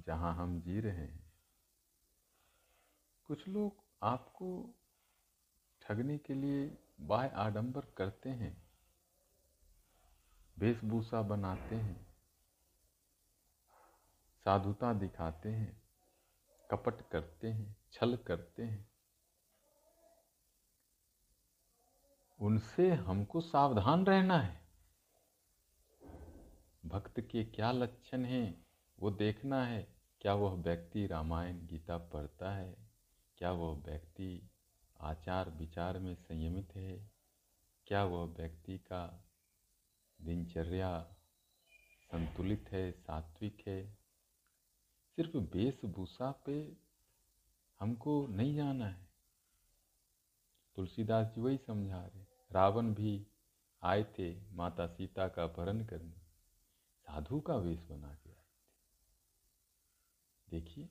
जहाँ 0.00 0.34
हम 0.34 0.60
जी 0.60 0.80
रहे 0.80 0.96
हैं, 0.96 1.32
कुछ 3.24 3.48
लोग 3.48 3.84
आपको 4.02 4.74
ठगने 5.82 6.18
के 6.18 6.34
लिए 6.34 6.78
बाय 7.00 7.28
आडंबर 7.28 7.80
करते 7.80 8.30
हैं। 8.30 8.65
वेशभूषा 10.58 11.22
बनाते 11.22 11.76
हैं, 11.76 12.06
साधुता 14.44 14.92
दिखाते 14.92 15.48
हैं, 15.48 15.82
कपट 16.70 17.08
करते 17.10 17.48
हैं, 17.48 17.76
छल 17.92 18.16
करते 18.16 18.62
हैं। 18.62 18.88
उनसे 22.40 22.92
हमको 22.92 23.40
सावधान 23.40 24.06
रहना 24.06 24.38
है। 24.38 24.66
भक्त 26.86 27.20
के 27.20 27.44
क्या 27.44 27.72
लक्षण 27.72 28.24
हैं, 28.24 28.66
वो 29.00 29.10
देखना 29.10 29.64
है, 29.64 29.96
क्या 30.20 30.34
वह 30.34 30.54
व्यक्ति 30.54 31.06
रामायण 31.06 31.66
गीता 31.66 31.98
पढ़ता 31.98 32.50
है, 32.54 32.76
क्या 33.38 33.52
वह 33.52 33.76
व्यक्ति 33.76 34.50
आचार 35.00 35.50
विचार 35.50 35.98
में 35.98 36.14
संयमित 36.14 36.76
है, 36.76 37.10
क्या 37.86 38.04
वह 38.04 38.24
व्यक्ति 38.24 38.78
का 38.78 39.25
दिनचर्या 40.20 41.16
संतुलित 42.02 42.68
है, 42.68 42.92
सात्विक 42.92 43.68
है। 43.68 43.98
सिर्फ़ 45.16 45.36
वेशभूषा 45.36 46.30
पे 46.30 46.76
हमको 47.80 48.26
नहीं 48.26 48.56
जाना 48.56 48.86
है। 48.86 49.08
तुलसीदास 50.76 51.26
जी 51.26 51.40
वही 51.40 51.58
समझा 51.58 52.06
रहे 52.06 52.24
रावण 52.52 52.94
भी 52.94 53.26
आए 53.82 54.04
थे 54.18 54.52
माता 54.52 54.86
सीता 54.86 55.28
का 55.28 55.44
अपहरण 55.44 55.84
करने। 55.84 56.16
साधु 57.02 57.40
का 57.40 57.56
वेश 57.56 57.80
बना 57.80 58.14
के 58.14 58.30
आए 58.30 58.36
थे। 58.36 58.60
देखिए, 60.50 60.88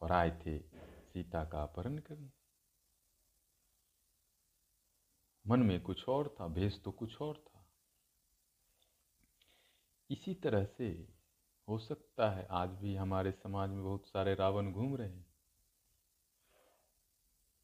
और 0.00 0.12
आए 0.12 0.30
थे 0.30 0.58
सीता 0.82 1.44
का 1.44 1.62
अपहरण 1.62 1.98
करने। 1.98 2.30
मन 5.46 5.62
में 5.62 5.82
कुछ 5.82 6.08
और 6.08 6.36
था, 6.40 6.48
भेष 6.48 6.82
तो 6.82 6.92
कुछ 6.92 7.20
और 7.20 7.44
था। 7.48 7.55
इसी 10.10 10.34
तरह 10.34 10.64
से 10.64 10.88
हो 11.68 11.78
सकता 11.78 12.30
है 12.30 12.46
आज 12.50 12.70
भी 12.70 12.94
हमारे 12.96 13.32
समाज 13.32 13.70
में 13.70 13.82
बहुत 13.84 14.06
सारे 14.06 14.34
रावण 14.34 14.72
घूम 14.72 14.96
रहे 14.96 15.08
हैं। 15.08 15.26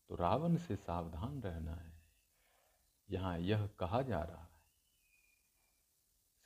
तो 0.08 0.14
रावण 0.14 0.56
से 0.56 0.76
सावधान 0.76 1.42
रहना 1.42 1.74
है। 1.74 1.92
यहाँ 3.10 3.38
यह 3.38 3.66
कहा 3.66 4.02
जा 4.02 4.22
रहा 4.22 4.42
है, 4.42 4.62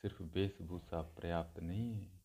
सिर्फ़ 0.01 0.23
वेशभूषा 0.23 1.01
पर्याप्त 1.01 1.59
नहीं 1.59 1.93
है। 1.93 2.21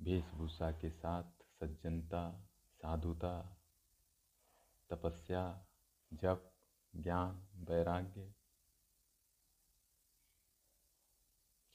वेशभूषा 0.00 0.70
के 0.72 0.90
साथ 0.90 1.24
सज्जनता, 1.60 2.48
साधुता, 2.72 3.56
तपस्या, 4.90 5.66
जप, 6.12 6.52
ज्ञान, 6.96 7.48
वैराग्य 7.54 8.34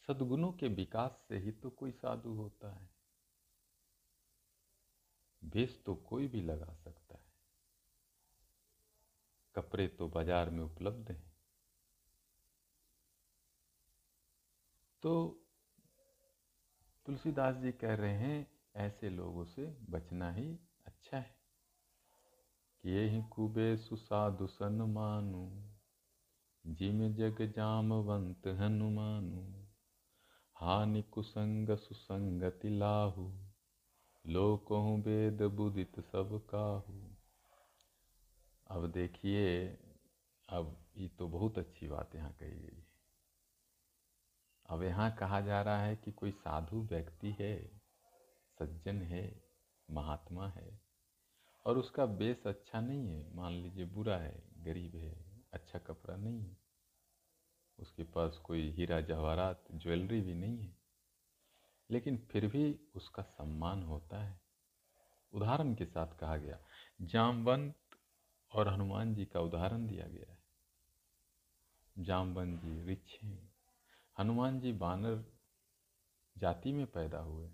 सद्गुणों 0.07 0.51
के 0.51 0.67
विकास 0.67 1.25
से 1.27 1.37
ही 1.37 1.51
तो 1.51 1.69
कोई 1.69 1.91
साधु 1.91 2.29
होता 2.29 2.71
है। 2.71 2.89
भेष 5.43 5.83
तो 5.83 5.95
कोई 5.95 6.27
भी 6.27 6.41
लगा 6.41 6.73
सकता 6.73 7.15
है। 7.15 7.27
कपड़े 9.55 9.87
तो 9.87 10.09
बाज़ार 10.09 10.49
में 10.49 10.63
उपलब्ध 10.63 11.11
हैं। 11.11 11.33
तो 15.03 15.43
तुलसीदास 17.05 17.55
जी 17.55 17.71
कह 17.71 17.95
रहे 17.95 18.13
हैं, 18.13 18.51
ऐसे 18.75 19.09
लोगों 19.09 19.45
से 19.45 19.77
बचना 19.89 20.31
ही 20.31 20.59
अच्छा 20.85 21.17
है। 21.17 21.37
कि 22.81 22.89
यही 22.89 23.23
कुबे 23.23 23.77
सुसाधु 23.77 24.47
सन 24.47 24.81
मानु, 24.81 25.69
जिम 26.67 27.13
जग 27.13 27.41
जामवंत 27.41 28.47
हनुमानु। 28.47 29.66
हानि 30.61 31.01
कुसंग 31.01 31.77
सुसंगति 31.77 32.69
लाहु, 32.69 33.31
लोकों 34.25 35.01
वेद 35.01 35.41
बुदित 35.41 35.99
सब 35.99 36.47
काहू। 36.49 37.15
अब 38.67 38.91
देखिए, 38.91 39.67
अब 40.49 40.85
ये 40.97 41.07
तो 41.07 41.27
बहुत 41.27 41.57
अच्छी 41.57 41.87
बात 41.87 42.15
यहाँ 42.15 42.31
कही 42.31 42.51
गई 42.51 42.77
है। 42.77 42.87
अब 44.69 44.83
यहाँ 44.83 45.15
कहा 45.15 45.41
जा 45.41 45.61
रहा 45.61 45.81
है 45.81 45.95
कि 45.95 46.11
कोई 46.11 46.31
साधु 46.31 46.81
व्यक्ति 46.81 47.35
है, 47.39 47.79
सज्जन 48.59 49.01
है, 49.01 49.41
महात्मा 49.91 50.47
है, 50.47 50.81
और 51.65 51.77
उसका 51.77 52.05
बेस 52.05 52.47
अच्छा 52.47 52.81
नहीं 52.81 53.09
है, 53.09 53.35
मान 53.35 53.53
लीजिए 53.53 53.85
बुरा 53.85 54.17
है, 54.17 54.43
गरीब 54.57 54.95
है 54.95 55.25
अच्छा 55.53 55.79
कपड़ा 55.79 56.15
नहीं 56.15 56.41
है 56.41 56.66
उसके 57.79 58.03
पास 58.03 58.37
कोई 58.37 58.71
हीरा 58.71 59.01
जवाहरात, 59.01 59.63
ज्वेलरी 59.71 60.21
भी 60.21 60.33
नहीं 60.33 60.59
है। 60.59 60.77
लेकिन 61.91 62.17
फिर 62.17 62.47
भी 62.47 62.79
उसका 62.95 63.23
सम्मान 63.23 63.83
होता 63.83 64.23
है। 64.23 64.41
उदाहरण 65.33 65.75
के 65.75 65.85
साथ 65.85 66.07
कहा 66.07 66.37
गया, 66.37 66.59
जामवंत 67.01 67.75
और 68.51 68.67
हनुमान 68.67 69.15
जी 69.15 69.25
का 69.25 69.39
उदाहरण 69.39 69.87
दिया 69.87 70.07
गया 70.07 70.31
है। 70.31 70.43
जामवंत 71.99 72.61
जी 72.61 72.81
रिच 72.81 73.19
हैं। 73.23 73.55
हनुमान 74.19 74.59
जी 74.59 74.71
बानर 74.71 75.25
जाति 76.37 76.71
में 76.71 76.85
पैदा 76.85 77.19
हुए 77.19 77.49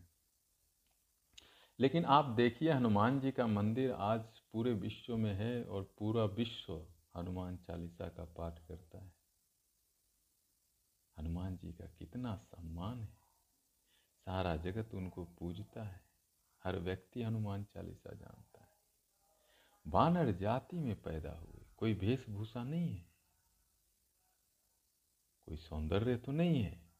लेकिन 1.80 2.06
आप 2.06 2.26
देखिए, 2.26 2.72
हनुमान 2.72 3.20
जी 3.20 3.32
का 3.32 3.48
मंदिर 3.48 3.92
आज 3.92 4.22
पूरे 4.22 4.74
विश्व 4.74 5.18
में 5.18 5.34
है 5.34 5.64
और 5.64 5.96
पूरा 5.98 6.26
विश्व 6.26 6.88
हनुमान 7.16 7.58
चालीसा 7.58 8.10
का 8.10 8.26
पाठ 8.26 8.60
करता 8.68 8.98
है। 8.98 9.23
हनुमान 11.20 11.58
जी 11.58 11.74
का 11.74 11.86
कितना 11.86 12.36
सम्मान 12.36 13.04
है। 13.04 13.18
सारा 14.26 14.58
जगत 14.58 14.94
उनको 14.94 15.26
पूजता 15.26 15.84
है। 15.84 16.06
हर 16.64 16.80
व्यक्ति 16.80 17.24
हनुमान 17.24 17.64
चालीसा 17.64 18.14
जानता 18.14 18.62
है। 18.62 18.78
वानर 19.88 20.32
जाति 20.32 20.80
में 20.80 21.02
पैदा 21.02 21.32
हुए, 21.32 21.66
कोई 21.78 21.94
वेशभूषा 21.94 22.64
नहीं 22.64 22.98
है। 22.98 23.14
कोई 25.46 25.58
सौंदर्य 25.58 26.18
तो 26.18 26.32
नहीं 26.32 26.64
है। 26.64 26.94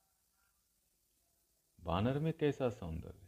वानर 1.80 2.20
में 2.20 2.34
कैसा 2.34 2.70
सौंदर्य 2.70 3.28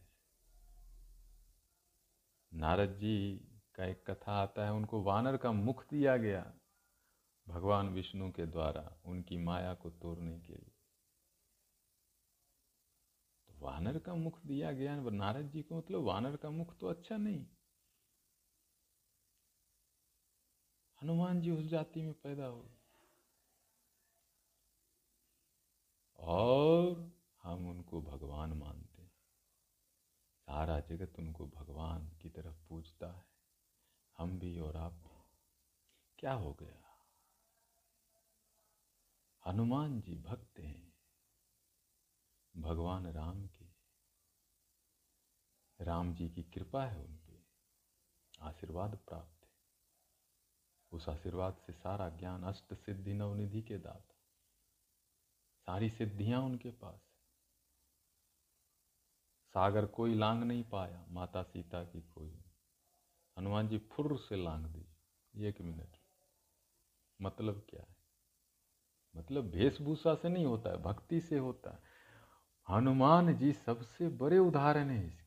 नारद 2.54 2.96
जी 2.96 3.38
का 3.76 3.86
एक 3.86 4.12
कथा 4.12 4.32
आता 4.32 4.66
है, 4.66 4.72
उनको 4.72 5.02
वानर 5.02 5.38
का 5.38 5.52
मुख 5.52 5.90
दिया 5.90 6.18
गया। 6.18 6.54
भगवान 7.48 7.90
विष्णु 7.90 8.32
के 8.32 8.46
द्वारा 8.46 8.98
उनकी 9.06 9.38
माया 9.38 9.74
को 9.74 9.90
तोड़ने 9.90 10.40
के 10.40 10.54
लिए। 10.54 10.75
वानर 13.66 14.00
का 14.00 14.16
मुख 14.16 14.42
दिया 14.46 14.72
गया 14.72 14.96
नारद 15.02 15.50
जी 15.50 15.62
को 15.62 15.78
मतलब 15.78 16.02
वानर 16.02 16.36
का 16.36 16.50
मुख 16.50 16.78
तो 16.78 16.88
अच्छा 16.88 17.18
नहीं। 17.18 17.48
हनुमान 21.02 21.42
जी 21.42 21.52
उस 21.52 21.66
जाति 21.66 22.02
में 22.02 22.14
पैदा 22.14 22.46
हो 22.46 22.72
और 26.20 27.12
हम 27.44 27.70
उनको 27.70 28.02
भगवान 28.02 28.54
मानते 28.54 29.02
हैं। 29.02 29.12
सारा 30.40 30.80
जगत 30.80 31.20
उनको 31.20 31.48
भगवान 31.48 32.10
की 32.22 32.30
तरफ़ 32.30 32.70
पूजता 32.70 33.12
है। 33.12 33.26
हम 34.18 34.40
भी 34.40 34.60
और 34.60 34.78
आप 34.78 34.94
भी। 34.94 35.16
क्या 36.20 36.34
हो 36.34 36.54
गया? 36.54 36.82
हनुमान 39.46 40.02
जी 40.02 40.16
भक्त 40.16 40.60
हैं। 40.60 40.94
भगवान 42.58 43.08
राम 43.08 43.48
राम 45.82 46.14
जी 46.16 46.30
की 46.30 46.44
कृपा 46.44 46.86
है 46.86 47.06
उन 47.06 47.16
पर 47.16 47.46
आशीर्वाद 48.42 48.96
प्राप्त 48.96 49.46
है। 49.46 49.50
उस 50.92 51.10
आशीर्वाद 51.10 51.56
से 51.56 51.74
सारा 51.74 52.10
ज्ञान, 52.10 52.44
अष्ट 52.44 52.74
सिद्धि, 52.74 53.14
नवनिधि 53.14 53.62
के 53.62 53.78
दाता, 53.78 54.16
सारी 55.68 55.90
सिद्धियाँ 55.90 56.42
उनके 56.42 56.72
पास 56.72 57.02
सागर 59.54 59.86
कोई 59.86 60.16
लांग 60.16 60.44
नहीं 60.44 60.64
पाया, 60.64 61.06
माता 61.10 61.44
सीता 61.44 61.84
की 61.84 62.02
कोई 62.02 62.46
हनुमान 63.38 63.68
जी 63.68 63.78
फुर 63.78 64.18
से 64.18 64.36
लांग 64.36 64.66
दी, 64.66 64.86
एक 65.36 65.62
मिनट। 65.62 65.98
मतलब 67.22 67.66
क्या 67.70 67.82
है? 67.82 67.96
मतलब 69.16 69.44
वेशभूषा 69.44 70.16
से 70.16 70.30
नहीं 70.30 70.46
होता 70.46 70.70
है, 70.70 70.78
भक्ति 70.78 71.22
से 71.22 71.38
होता 71.38 71.72
है। 71.72 71.80
हनुमान 72.70 73.38
जी 73.38 73.54
सबसे 73.54 74.10
बड़े 74.10 74.38
उदाहरण 74.38 74.90
है 74.90 75.08
इसके। 75.08 75.25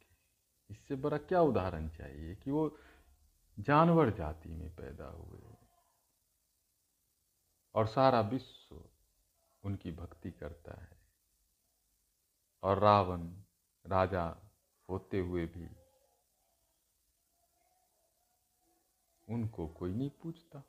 इससे 0.71 0.95
बड़ा 0.95 1.19
क्या 1.19 1.41
उदाहरण 1.41 1.89
चाहिए 1.89 2.35
कि 2.35 2.51
वो 2.51 2.79
जानवर 3.61 4.11
जाति 4.11 4.49
में 4.49 4.77
पैदा 4.77 5.07
हुए 5.07 5.57
और 7.75 7.87
सारा 7.87 8.21
विश्व 8.21 8.85
उनकी 9.65 9.93
भक्ति 9.93 10.31
करता 10.31 10.81
है 10.81 10.99
और 12.63 12.79
रावण 12.79 13.29
राजा 13.87 14.37
होते 14.89 15.19
हुए 15.19 15.47
भी 15.47 15.69
उनको 19.29 19.69
कोई 19.69 19.95
नहीं 19.95 20.11
पूछता। 20.11 20.63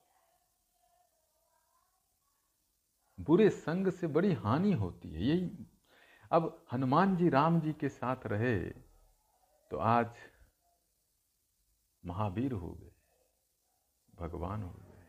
बुरे 3.19 3.49
संग 3.49 3.91
से 3.91 4.07
बड़ी 4.07 4.33
हानि 4.33 4.73
होती 4.73 5.13
है। 5.13 5.23
यही 5.23 5.67
अब 6.31 6.65
हनुमान 6.71 7.15
जी, 7.15 7.29
राम 7.29 7.59
जी 7.61 7.73
के 7.73 7.89
साथ 7.89 8.25
रहे 8.25 8.88
तो 9.71 9.77
आज 9.77 10.09
महावीर 12.05 12.51
हो 12.51 12.69
गए, 12.69 12.91
भगवान 14.15 14.63
हो 14.63 14.69
गए। 14.69 15.07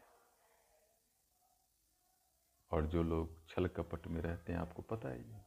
और 2.70 2.86
जो 2.86 3.02
लोग 3.02 3.48
छल 3.48 3.66
कपट 3.66 4.06
में 4.06 4.20
रहते 4.20 4.52
हैं, 4.52 4.60
आपको 4.60 4.82
पता 4.82 5.08
ही 5.08 5.24
है। 5.24 5.46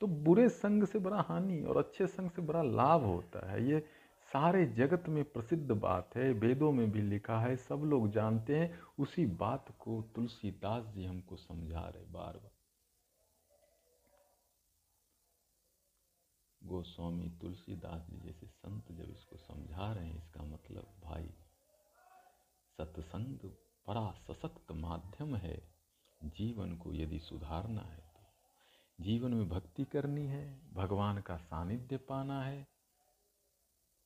तो 0.00 0.06
बुरे 0.06 0.48
संग 0.48 0.84
से 0.84 0.98
बड़ा 0.98 1.20
हानि 1.20 1.62
और 1.62 1.76
अच्छे 1.76 2.06
संग 2.06 2.30
से 2.30 2.42
बड़ा 2.42 2.62
लाभ 2.62 3.02
होता 3.04 3.50
है। 3.50 3.70
ये 3.70 3.80
सारे 4.32 4.66
जगत 4.66 5.08
में 5.08 5.24
प्रसिद्ध 5.24 5.72
बात 5.72 6.16
है, 6.16 6.32
वेदों 6.32 6.72
में 6.72 6.90
भी 6.90 7.02
लिखा 7.02 7.40
है, 7.40 7.56
सब 7.56 7.74
लोग 7.74 8.10
जानते 8.10 8.56
हैं। 8.58 8.80
उसी 8.98 9.26
बात 9.26 9.76
को 9.78 10.02
तुलसीदास 10.02 10.84
जी 10.84 11.04
हमको 11.04 11.36
समझा 11.36 11.88
रहे 11.88 12.04
बार 12.04 12.32
बार। 12.32 12.51
गोस्वामी 16.62 17.28
तुलसीदास 17.40 18.06
जी 18.10 18.18
जैसे 18.20 18.46
संत 18.46 18.90
जब 18.92 19.10
इसको 19.10 19.36
समझा 19.36 19.92
रहे 19.92 20.06
हैं, 20.06 20.16
इसका 20.16 20.42
मतलब 20.44 20.92
भाई, 21.02 21.28
सत्संग 22.78 23.38
बड़ा 23.86 24.10
सशक्त 24.26 24.72
माध्यम 24.72 25.36
है। 25.36 25.56
जीवन 26.20 26.76
को 26.76 26.92
यदि 26.94 27.18
सुधारना 27.18 27.82
है 27.82 27.98
तो 27.98 28.20
जीवन 28.98 29.34
में 29.34 29.48
भक्ति 29.48 29.84
करनी 29.84 30.26
है, 30.26 30.44
भगवान 30.72 31.20
का 31.20 31.36
सानिध्य 31.36 31.96
पाना 32.04 32.42
है। 32.44 32.66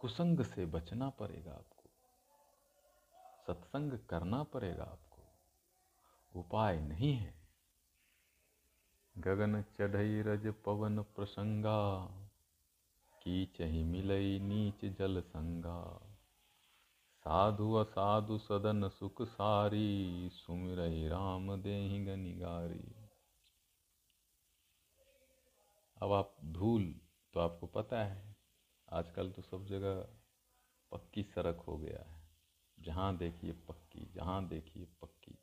कुसंग 0.00 0.42
से 0.44 0.66
बचना 0.66 1.08
पड़ेगा 1.10 1.52
आपको, 1.52 1.90
सत्संग 3.46 3.98
करना 4.10 4.42
पड़ेगा 4.44 4.84
आपको। 4.84 6.40
उपाय 6.40 6.80
नहीं 6.80 7.12
है। 7.12 7.34
गगन 9.16 9.62
चढ़ई 9.74 10.22
रज 10.22 10.52
पवन 10.64 11.02
प्रसंगा 11.16 11.76
की 13.28 13.46
चही 13.46 13.84
मिलई 13.84 14.38
नीच 14.38 14.84
जल 14.84 15.20
संगा। 15.20 16.02
साधु 17.14 17.74
असाधु 17.74 18.38
सदन 18.38 18.88
सुख 18.88 19.22
सारी 19.22 20.30
सुमिर 20.32 21.10
राम 21.10 21.56
दे 21.56 22.04
गनिगारी। 22.04 22.94
अब 26.02 26.12
आप 26.12 26.36
धूल 26.44 27.00
तो 27.34 27.40
आपको 27.40 27.66
पता 27.66 28.04
है, 28.04 28.36
आजकल 28.92 29.30
तो 29.30 29.42
सब 29.42 29.66
जगह 29.66 30.06
पक्की 30.92 31.22
सड़क 31.22 31.64
हो 31.68 31.76
गया 31.76 32.12
है। 32.12 32.28
जहाँ 32.78 33.16
देखिए 33.16 33.52
पक्की, 33.52 34.12
जहाँ 34.14 34.48
देखिए 34.48 34.84
पक्की। 34.84 35.38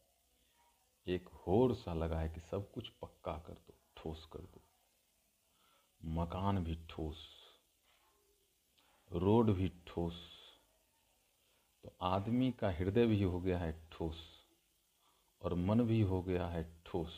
एक 1.07 1.27
होड़ 1.27 1.73
सा 1.73 1.93
लगा 1.93 2.19
है 2.19 2.29
कि 2.29 2.39
सब 2.39 2.71
कुछ 2.71 2.89
पक्का 2.89 3.37
कर 3.37 3.53
दो, 3.53 3.73
ठोस 3.97 4.25
कर 4.25 4.39
दो। 4.39 4.61
मकान 6.01 6.63
भी 6.63 6.75
ठोस 6.89 7.42
रोड 9.11 9.49
भी 9.49 9.69
ठोस। 9.87 10.21
तो 11.83 11.95
आदमी 12.01 12.51
का 12.51 12.69
हृदय 12.69 13.05
भी 13.05 13.21
हो 13.23 13.41
गया 13.41 13.57
है 13.59 13.89
ठोस 13.91 14.21
और 15.41 15.53
मन 15.53 15.81
भी 15.81 16.01
हो 16.01 16.21
गया 16.23 16.47
है 16.47 16.63
ठोस। 16.85 17.13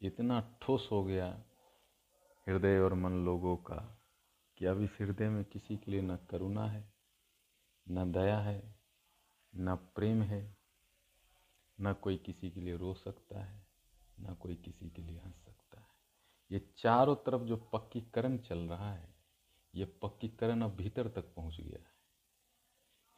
इतना 0.00 0.58
ठोस 0.62 0.88
हो 0.92 1.04
गया 1.04 1.44
हृदय 2.46 2.78
और 2.78 2.94
मन 2.94 3.12
लोगों 3.12 3.56
का 3.56 4.02
कि 4.58 4.66
अब 4.66 4.80
इस 4.80 4.90
हृदय 5.00 5.28
में 5.28 5.44
किसी 5.44 5.76
के 5.76 5.90
लिए 5.90 6.02
न 6.02 6.16
करुणा 6.16 6.66
है, 6.66 6.92
न 7.88 8.12
दया 8.12 8.38
है, 8.38 8.76
न 9.56 9.74
प्रेम 9.76 10.22
है, 10.22 10.56
न 11.80 11.92
कोई 11.92 12.16
किसी 12.16 12.50
के 12.50 12.60
लिए 12.60 12.76
रो 12.76 12.94
सकता 12.94 13.44
है, 13.44 13.66
न 14.20 14.34
कोई 14.34 14.54
किसी 14.54 14.90
के 14.90 15.02
लिए 15.02 15.18
हंस 15.18 15.34
सकता 15.34 15.80
है। 15.80 15.86
ये 16.50 16.58
चारों 16.78 17.16
तरफ़ 17.16 17.42
जो 17.42 17.56
पक्कीकरण 17.56 18.38
चल 18.38 18.58
रहा 18.58 18.92
है 18.94 19.13
ये 19.74 19.84
पक्कीकरण 19.84 20.62
अब 20.62 20.76
भीतर 20.76 21.08
तक 21.08 21.34
पहुँच 21.34 21.60
गया 21.60 21.78
है। 21.78 21.94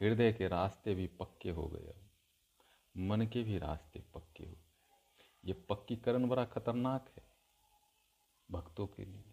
हृदय 0.03 0.33
के 0.33 0.49
रास्ते 0.49 0.95
भी 0.95 1.07
पक्के 1.07 1.51
हो 1.51 1.67
गए 1.69 1.87
अब। 1.89 2.11
मन 2.97 3.27
के 3.27 3.43
भी 3.43 3.59
रास्ते 3.59 4.01
पक्के 4.15 4.45
हो 4.45 4.53
गए। 4.53 4.63
ये 5.45 5.53
पक्कीकरण 5.53 6.29
बड़ा 6.29 6.45
खतरनाक 6.45 7.13
है 7.17 7.25
भक्तों 8.51 8.87
के 8.87 9.05
लिए। 9.05 9.33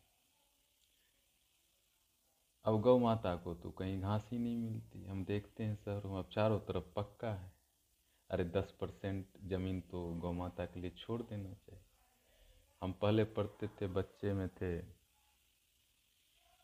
अब 2.66 2.82
गौ 2.82 2.98
माता 3.00 3.36
को 3.36 3.56
तो 3.56 3.72
कहीं 3.72 4.02
घास 4.02 4.30
ही 4.32 4.40
नहीं 4.40 4.58
मिलती। 4.58 5.06
हम 5.06 5.26
देखते 5.26 5.64
हैं 5.64 5.76
शहरों 5.76 6.12
में 6.12 6.20
अब 6.20 6.30
चारों 6.32 6.60
तरफ़ 6.60 6.84
पक्का 6.96 7.34
है। 7.34 7.54
अरे 8.30 8.44
दस 8.44 8.74
परसेंट 8.82 9.28
ज़मीन 9.44 9.82
तो 9.82 10.14
गौ 10.14 10.32
माता 10.32 10.66
के 10.66 10.80
लिए 10.80 10.90
छोड़ 10.90 11.22
देना 11.22 11.54
चाहिए। 11.54 11.86
हम 12.82 12.94
पहले 12.94 13.24
पढ़ते 13.24 13.68
थे, 13.68 13.88
बच्चे 13.88 14.34
में 14.34 14.50
थे 14.50 15.03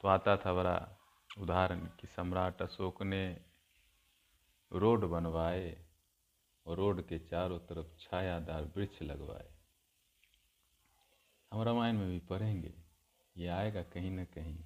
तो 0.02 0.08
आता 0.08 0.38
था 0.38 0.54
बड़ा 0.54 0.98
उदाहरण 1.38 1.86
कि 1.86 2.08
सम्राट 2.08 2.62
अशोक 2.62 3.04
ने 3.04 3.46
रोड 4.72 5.06
बनवाए 5.06 5.86
और 6.66 6.78
रोड 6.78 7.08
के 7.08 7.20
चारों 7.20 7.60
तरफ़ 7.60 7.98
छायादार 8.00 8.64
वृक्ष 8.64 9.02
लगवाए। 9.02 9.54
हम 11.54 11.62
रामायण 11.62 11.98
में 11.98 12.10
भी 12.10 12.20
पढ़ेंगे, 12.20 12.74
ये 13.38 13.48
आएगा 13.48 13.84
कहीं 13.84 14.12
ना 14.12 14.26
कहीं। 14.26 14.64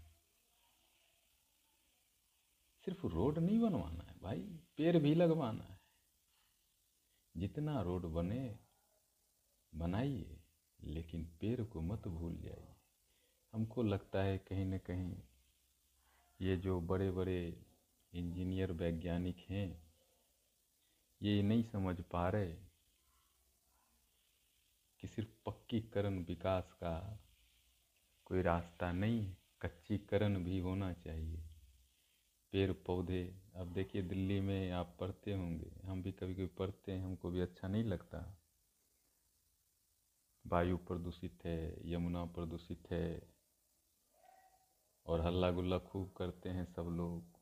सिर्फ़ 2.85 3.05
रोड 3.07 3.39
नहीं 3.39 3.59
बनवाना 3.59 4.03
है 4.03 4.19
भाई, 4.19 4.41
पेड़ 4.77 4.97
भी 4.97 5.15
लगवाना 5.15 5.63
है। 5.63 5.79
जितना 7.37 7.81
रोड 7.81 8.05
बने, 8.05 8.59
बनाइए, 9.75 10.43
लेकिन 10.83 11.25
पेड़ 11.41 11.61
को 11.61 11.81
मत 11.81 12.07
भूल 12.07 12.37
जाइए। 12.37 12.72
हमको 13.53 13.83
लगता 13.83 14.23
है 14.23 14.37
कहीं 14.37 14.65
ना 14.65 14.77
कहीं 14.77 15.15
ये 16.41 16.57
जो 16.57 16.81
बड़े 16.81 17.11
बड़े 17.11 17.63
इंजीनियर 18.13 18.71
वैज्ञानिक 18.71 19.37
हैं, 19.49 19.83
ये 21.21 21.41
नहीं 21.41 21.63
समझ 21.63 22.01
पा 22.01 22.29
रहे 22.29 22.53
कि 24.99 25.07
सिर्फ़ 25.07 25.29
पक्कीकरण 25.45 26.19
विकास 26.19 26.73
का 26.73 27.19
कोई 28.25 28.41
रास्ता 28.41 28.91
नहीं 28.91 29.35
कच्चीकरण 29.61 30.43
भी 30.43 30.59
होना 30.59 30.93
चाहिए। 30.93 31.43
पेड़ 32.51 32.71
पौधे 32.71 33.23
अब 33.55 33.73
देखिए 33.73 34.01
दिल्ली 34.01 34.39
में 34.41 34.71
आप 34.71 34.97
पढ़ते 34.99 35.33
होंगे, 35.33 35.71
हम 35.85 36.03
भी 36.03 36.11
कभी 36.11 36.33
कभी 36.33 36.45
पढ़ते 36.45 36.91
हैं, 36.91 37.03
हमको 37.03 37.29
भी 37.29 37.39
अच्छा 37.39 37.67
नहीं 37.67 37.83
लगता। 37.83 38.37
वायु 40.47 40.77
प्रदूषित 40.77 41.45
है, 41.45 41.91
यमुना 41.91 42.25
प्रदूषित 42.25 42.91
है 42.91 43.32
और 45.05 45.21
हल्ला 45.21 45.51
गुल्ला 45.51 45.79
खूब 45.79 46.13
करते 46.17 46.49
हैं 46.49 46.65
सब 46.65 46.81
लोग। 46.81 47.39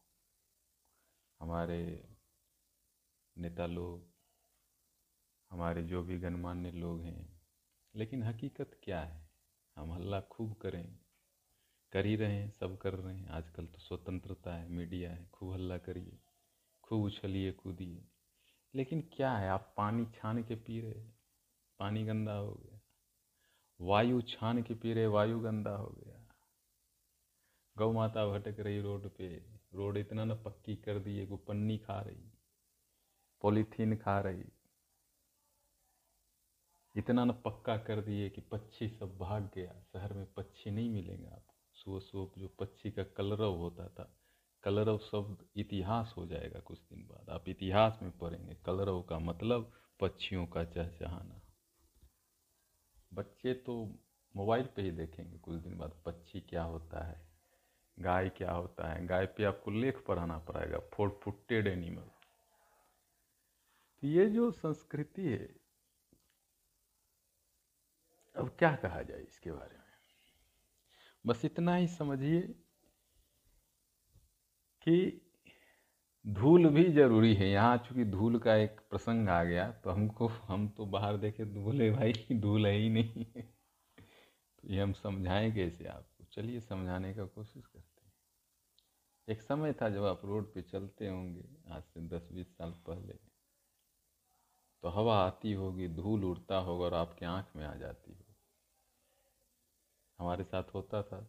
हमारे 1.40 2.10
नेता 3.38 3.66
लोग, 3.66 4.12
हमारे 5.52 5.84
जो 5.84 6.04
भी 6.04 6.20
गणमान्य 6.20 6.72
लोग 6.72 7.02
हैं। 7.02 7.42
लेकिन 7.96 8.24
हकीकत 8.24 8.80
क्या 8.84 9.02
है? 9.02 9.30
हम 9.76 9.92
हल्ला 9.92 10.22
खूब 10.22 10.54
करें। 10.54 11.00
कर 11.92 12.06
ही 12.06 12.16
रहे 12.16 12.36
हैं, 12.36 12.52
सब 12.52 12.78
कर 12.78 12.94
रहे 12.94 13.18
हैं। 13.18 13.28
आजकल 13.28 13.66
तो 13.66 13.80
स्वतंत्रता 13.80 14.56
है, 14.56 14.70
मीडिया 14.70 15.12
है, 15.12 15.30
खूब 15.34 15.54
हल्ला 15.54 15.78
करिए, 15.78 16.20
खूब 16.84 17.04
उछलिए, 17.04 17.52
कूदिए। 17.52 18.08
लेकिन 18.76 19.02
क्या 19.02 19.38
है? 19.38 19.50
आप 19.50 19.74
पानी 19.78 20.06
छान 20.06 20.44
के 20.44 20.56
पी 20.56 20.82
रहे 20.82 21.10
पानी 21.80 22.06
गंदा 22.06 22.34
हो 22.34 22.54
गया। 22.54 22.80
वायु 23.82 24.22
छान 24.22 24.64
के 24.64 24.74
पी 24.74 24.94
रहे 24.94 25.08
वायु 25.08 25.40
गंदा 25.40 25.76
हो 25.76 25.88
गया। 25.88 26.11
गौ 27.78 27.92
माता 27.92 28.26
भटक 28.28 28.60
रही 28.60 28.82
रोड 28.82 29.10
पे। 29.10 29.28
रोड 29.74 29.98
इतना 29.98 30.24
न 30.26 30.36
पक्की 30.36 30.76
कर 30.76 31.00
दिए 31.00 31.26
को 31.26 31.38
पन्नी 31.38 31.78
खा 31.78 32.00
रही, 32.02 32.32
पॉलीथीन 33.42 33.96
खा 33.96 34.20
रही। 34.20 34.44
इतना 36.96 37.24
न 37.26 37.32
पक्का 37.46 37.78
कर 37.78 38.02
दिए 38.02 38.30
कि 38.30 38.42
पक्षी 38.42 38.88
सब 38.90 39.18
भाग 39.18 39.50
गया। 39.56 39.74
शहर 39.94 40.14
में 40.14 40.26
पक्षी 40.34 40.72
नहीं 40.72 40.90
मिलेंगे 40.90 41.28
आपको 41.28 41.54
सुबह 41.76 42.00
सुबह 42.00 42.42
जो 42.42 42.48
पक्षी 42.60 42.92
का 42.92 43.04
कलरव 43.04 43.56
होता 43.56 43.88
था, 43.90 44.12
कलरव 44.64 44.98
शब्द 44.98 45.46
इतिहास 45.56 46.14
हो 46.18 46.26
जाएगा 46.26 46.60
कुछ 46.60 46.80
दिन 46.80 47.08
बाद। 47.08 47.30
आप 47.30 47.50
इतिहास 47.50 48.00
में 48.02 48.12
पढ़ेंगे, 48.18 48.56
कलरव 48.56 49.02
का 49.02 49.20
मतलब 49.20 49.72
पक्षियों 50.00 50.46
का 50.46 50.64
चहचहाना। 50.66 51.42
बच्चे 53.14 53.54
तो 53.54 53.74
मोबाइल 54.36 54.66
पे 54.76 54.82
ही 54.82 54.92
देखेंगे 54.92 55.38
कुछ 55.38 55.56
दिन 55.56 55.78
बाद, 55.78 56.02
पक्षी 56.06 56.42
क्या 56.42 56.64
होता 56.64 57.06
है। 57.08 57.31
गाय 58.04 58.30
क्या 58.30 58.52
होता 58.52 58.88
है? 58.88 59.06
गाय 59.08 59.26
पे 59.28 59.44
आपको 59.44 59.72
लेख 59.72 60.04
पढ़ाना 60.08 60.38
पड़ेगा 60.40 60.80
फोर 60.94 61.20
फुटेड 61.24 61.68
एनिमल। 61.68 62.10
तो 64.04 64.08
ये 64.08 64.30
जो 64.30 64.52
संस्कृति 64.52 65.22
है, 65.24 65.48
अब 68.36 68.56
क्या 68.60 68.76
कहा 68.76 69.02
जाए 69.02 69.22
इसके 69.22 69.52
बारे 69.52 69.76
में? 69.76 69.80
बस 71.26 71.46
इतना 71.46 71.76
ही 71.76 71.88
समझिए 71.88 72.42
कि 74.82 75.28
धूल 76.26 76.68
भी 76.70 76.84
ज़रूरी 76.92 77.34
है। 77.36 77.50
यहाँ 77.50 77.78
चूँकि 77.78 78.04
धूल 78.06 78.38
का 78.40 78.56
एक 78.56 78.80
प्रसंग 78.90 79.30
आ 79.30 79.44
गया 79.44 79.72
तो 79.74 79.90
हमको, 79.90 80.28
हम 80.28 80.68
तो 80.70 80.86
बाहर 80.86 81.18
देखे 81.18 81.46
धूल 81.46 81.82
है 81.82 81.90
भाई, 81.92 82.14
धूल 82.34 82.66
है 82.68 82.74
ही 82.74 82.90
नहीं। 82.90 83.26
तो 83.26 84.68
ये 84.68 84.82
हम 84.82 84.94
समझाएँ 84.94 85.52
कैसे 85.52 85.86
आपको? 85.88 86.26
चलिए 86.26 86.60
समझाने 86.62 87.14
का 87.14 87.26
कोशिश 87.26 87.66
करते 87.66 87.80
हैं 87.80 87.91
एक 89.32 89.42
समय 89.42 89.74
था 89.74 89.90
जब 89.90 90.06
आप 90.06 90.22
रोड 90.26 90.54
पे 90.54 90.62
चलते 90.62 91.08
होंगे, 91.08 91.44
आज 91.72 91.84
से 91.84 92.02
दस 92.02 92.30
बीस 92.32 92.48
साल 92.48 92.72
पहले। 92.72 93.14
तो 94.84 94.90
हवा 94.90 95.18
आती 95.26 95.54
होगी, 95.54 95.88
धूल 95.88 96.24
उड़ता 96.24 96.58
होगा 96.58 96.86
और 96.86 96.94
आपके 96.94 97.26
आँख 97.26 97.46
में 97.56 97.66
आ 97.66 97.76
जाती 97.76 98.12
होगी। 98.12 98.36
हमारे 100.20 100.44
साथ 100.44 100.64
होता 100.74 101.04
था। 101.04 101.20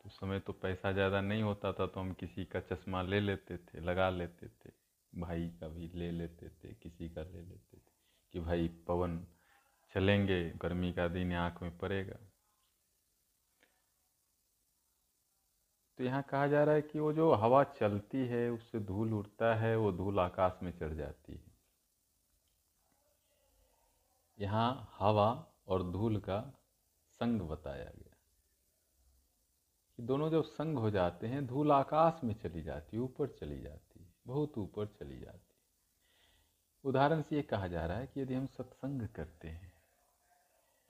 तो 0.00 0.06
उस 0.06 0.16
समय 0.16 0.40
तो 0.40 0.52
पैसा 0.52 0.92
ज़्यादा 0.92 1.20
नहीं 1.20 1.42
होता 1.42 1.72
था 1.72 1.86
तो 1.86 2.00
हम 2.00 2.12
किसी 2.12 2.44
का 2.44 2.60
चश्मा 2.60 3.02
ले 3.02 3.20
लेते 3.20 3.56
थे, 3.56 3.80
लगा 3.80 4.10
लेते 4.10 4.48
थे। 4.48 4.70
भाई 5.14 5.48
का 5.48 5.68
भी 5.68 5.90
ले 5.94 6.10
लेते 6.10 6.48
थे, 6.48 6.74
किसी 6.74 7.08
का 7.08 7.22
ले 7.22 7.40
लेते 7.40 7.76
थे। 7.76 7.92
कि 8.32 8.40
भाई, 8.40 8.68
पवन, 8.68 9.26
चलेंगे, 9.94 10.50
गर्मी 10.50 10.92
का 10.92 11.08
दिन 11.08 11.32
आँख 11.32 11.62
में 11.62 11.78
पड़ेगा। 11.78 12.31
तो 15.98 16.04
यहाँ 16.04 16.22
कहा 16.22 16.46
जा 16.46 16.64
रहा 16.64 16.74
है 16.74 16.82
कि 16.82 16.98
वो 16.98 17.12
जो 17.12 17.32
हवा 17.32 17.64
चलती 17.64 18.18
है, 18.18 18.50
उससे 18.50 18.80
धूल 18.80 19.14
उड़ता 19.14 19.54
है, 19.54 19.76
वो 19.76 19.92
धूल 19.92 20.20
आकाश 20.20 20.58
में 20.62 20.78
चढ़ 20.78 20.92
जाती 20.92 21.32
है। 21.32 21.52
यहाँ 24.38 24.94
हवा 24.98 25.46
और 25.68 25.90
धूल 25.90 26.16
का 26.16 26.40
संग 27.10 27.40
बताया 27.40 27.84
गया। 27.84 28.16
कि 29.96 30.02
दोनों 30.02 30.30
जब 30.30 30.42
संग 30.42 30.78
हो 30.78 30.90
जाते 30.90 31.26
हैं, 31.26 31.46
धूल 31.46 31.72
आकाश 31.72 32.20
में 32.24 32.34
चली 32.34 32.62
जाती 32.62 32.96
है, 32.96 33.02
ऊपर 33.02 33.28
चली 33.28 33.60
जाती 33.60 34.00
है, 34.00 34.14
बहुत 34.26 34.58
ऊपर 34.58 34.86
चली 34.86 35.20
जाती 35.20 35.54
है। 35.54 35.60
उदाहरण 36.84 37.22
से 37.22 37.36
ये 37.36 37.42
कहा 37.42 37.66
जा 37.68 37.86
रहा 37.86 37.98
है 37.98 38.06
कि 38.06 38.20
यदि 38.20 38.34
हम 38.34 38.46
सत्संग 38.46 39.08
करते 39.08 39.48
हैं, 39.48 39.72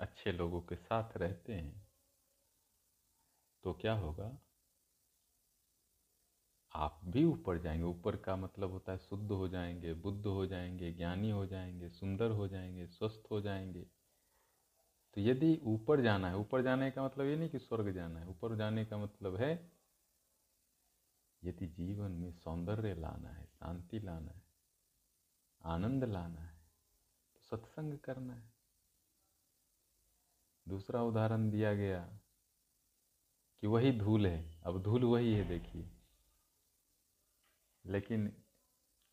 अच्छे 0.01 0.33
लोगों 0.33 0.61
के 0.61 0.77
साथ 0.77 1.17
रहते 1.17 1.53
हैं 1.53 1.88
तो 3.65 3.73
क्या 3.73 3.93
होगा? 3.95 4.38
आप 6.75 7.01
भी 7.05 7.25
ऊपर 7.25 7.59
जाएँगे। 7.59 7.85
ऊपर 7.85 8.17
का 8.17 8.37
मतलब 8.37 8.71
होता 8.71 8.93
है 8.93 8.99
शुद्ध 8.99 9.31
हो 9.31 9.49
जाएँगे, 9.49 9.93
बुद्ध 9.95 10.27
हो 10.27 10.47
जाएँगे, 10.47 10.93
ज्ञानी 10.93 11.31
हो 11.31 11.47
जाएँगे, 11.47 11.89
सुंदर 11.89 12.31
हो 12.31 12.49
जाएँगे, 12.49 12.87
स्वस्थ 12.87 13.31
हो 13.31 13.41
जाएँगे। 13.41 13.87
तो 15.17 15.21
यदि 15.21 15.59
ऊपर 15.65 16.01
जाना 16.01 16.29
है, 16.29 16.37
ऊपर 16.37 16.63
जाने 16.63 16.91
का 16.91 17.05
मतलब 17.05 17.27
ये 17.27 17.37
नहीं 17.37 17.49
कि 17.49 17.59
स्वर्ग 17.59 17.93
जाना 17.93 18.21
है, 18.21 18.29
ऊपर 18.29 18.57
जाने 18.57 18.85
का 18.85 18.99
मतलब 18.99 19.37
है 19.37 19.53
यदि 21.43 21.67
जीवन 21.67 22.11
में 22.13 22.33
सौंदर्य 22.33 22.95
लाना 22.95 23.29
है, 23.29 23.45
शांति 23.47 23.99
लाना 23.99 24.33
है, 24.33 24.43
आनंद 25.65 26.05
लाना 26.05 26.41
है 26.41 26.57
तो 27.37 27.41
सत्संग 27.41 27.99
करना 27.99 28.35
है। 28.35 28.51
दूसरा 30.67 31.03
उदाहरण 31.03 31.51
दिया 31.51 31.75
गया 31.75 32.01
कि 33.63 33.67
वही 33.67 33.93
धूल 33.93 34.27
है। 34.27 34.63
अब 34.67 34.83
धूल 34.83 35.05
वही 35.05 35.33
है, 35.35 35.49
देखिए। 35.49 35.91
लेकिन 37.85 38.33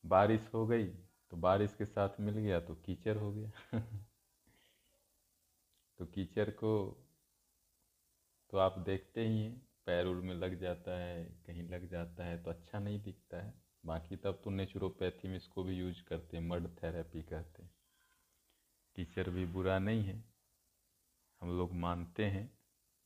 बारिश 0.05 0.49
हो 0.53 0.65
गई 0.67 0.85
तो 1.31 1.37
बारिश 1.37 1.75
के 1.75 1.85
साथ 1.85 2.19
मिल 2.19 2.35
गया 2.35 2.59
तो 2.59 2.75
कीचड़ 2.75 3.17
हो 3.17 3.31
गया। 3.33 3.79
तो 5.99 6.05
कीचड़ 6.05 6.49
को 6.49 6.71
तो 8.49 8.57
आप 8.57 8.77
देखते 8.79 9.27
ही 9.27 9.41
हैं, 9.41 9.67
पैर 9.85 10.05
उर 10.05 10.15
में 10.15 10.33
लग 10.35 10.59
जाता 10.59 10.99
है, 10.99 11.23
कहीं 11.47 11.63
लग 11.69 11.87
जाता 11.89 12.25
है 12.25 12.43
तो 12.43 12.49
अच्छा 12.49 12.79
नहीं 12.79 13.01
दिखता 13.03 13.41
है। 13.41 13.53
बाकी 13.85 14.15
तब 14.15 14.41
तो 14.43 14.49
नेचुरोपैथी 14.49 15.27
में 15.27 15.35
इसको 15.37 15.63
भी 15.63 15.75
यूज़ 15.75 16.03
करते 16.03 16.37
हैं 16.37 16.43
मड 16.43 16.67
थेरेपी 16.83 17.21
कहते 17.23 17.63
हैं। 17.63 17.71
कीचड़ 18.95 19.29
भी 19.29 19.45
बुरा 19.45 19.79
नहीं 19.79 20.03
है, 20.03 20.23
हम 21.41 21.57
लोग 21.57 21.73
मानते 21.73 22.25
हैं। 22.25 22.49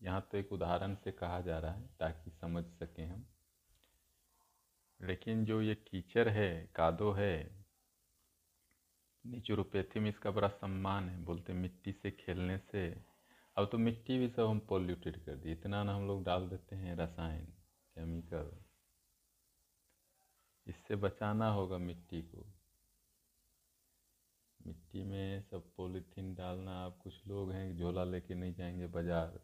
यहाँ 0.01 0.27
तो 0.31 0.37
एक 0.37 0.51
उदाहरण 0.51 0.95
से 0.95 1.11
कहा 1.11 1.41
जा 1.41 1.59
रहा 1.59 1.73
है, 1.73 1.87
ताकि 1.99 2.31
समझ 2.31 2.65
सकें 2.65 3.05
हम। 3.05 3.25
लेकिन 5.03 5.43
जो 5.45 5.61
ये 5.61 5.75
कीचड़ 5.75 6.27
है, 6.29 6.49
कादो 6.75 7.11
है 7.11 7.63
नेचुरोपैथी 9.25 9.99
में 9.99 10.09
इसका 10.09 10.31
बड़ा 10.31 10.47
सम्मान 10.47 11.09
है, 11.09 11.23
बोलते 11.25 11.53
मिट्टी 11.53 11.91
से 11.91 12.11
खेलने 12.11 12.57
से। 12.71 12.87
अब 13.57 13.67
तो 13.71 13.77
मिट्टी 13.77 14.17
भी 14.17 14.27
सब 14.29 14.47
हम 14.47 14.59
पॉल्यूटेड 14.59 15.23
कर 15.25 15.35
दी 15.35 15.51
इतना 15.51 15.83
ना 15.83 15.95
हम 15.95 16.07
लोग 16.07 16.23
डाल 16.23 16.47
देते 16.49 16.75
हैं 16.75 16.95
रसायन 16.97 17.45
केमिकल 17.95 18.51
इससे 20.67 20.95
बचाना 20.95 21.49
होगा 21.49 21.77
मिट्टी 21.77 22.21
को। 22.21 22.45
मिट्टी 24.59 25.03
में 25.03 25.41
सब 25.41 25.71
पॉलीथीन 25.77 26.33
डालना 26.35 26.77
आप 26.85 26.99
कुछ 27.03 27.27
लोग 27.27 27.51
हैं, 27.51 27.77
झोला 27.77 28.03
लेके 28.03 28.35
नहीं 28.35 28.53
जाएँगे 28.53 28.87
बाज़ार, 28.87 29.39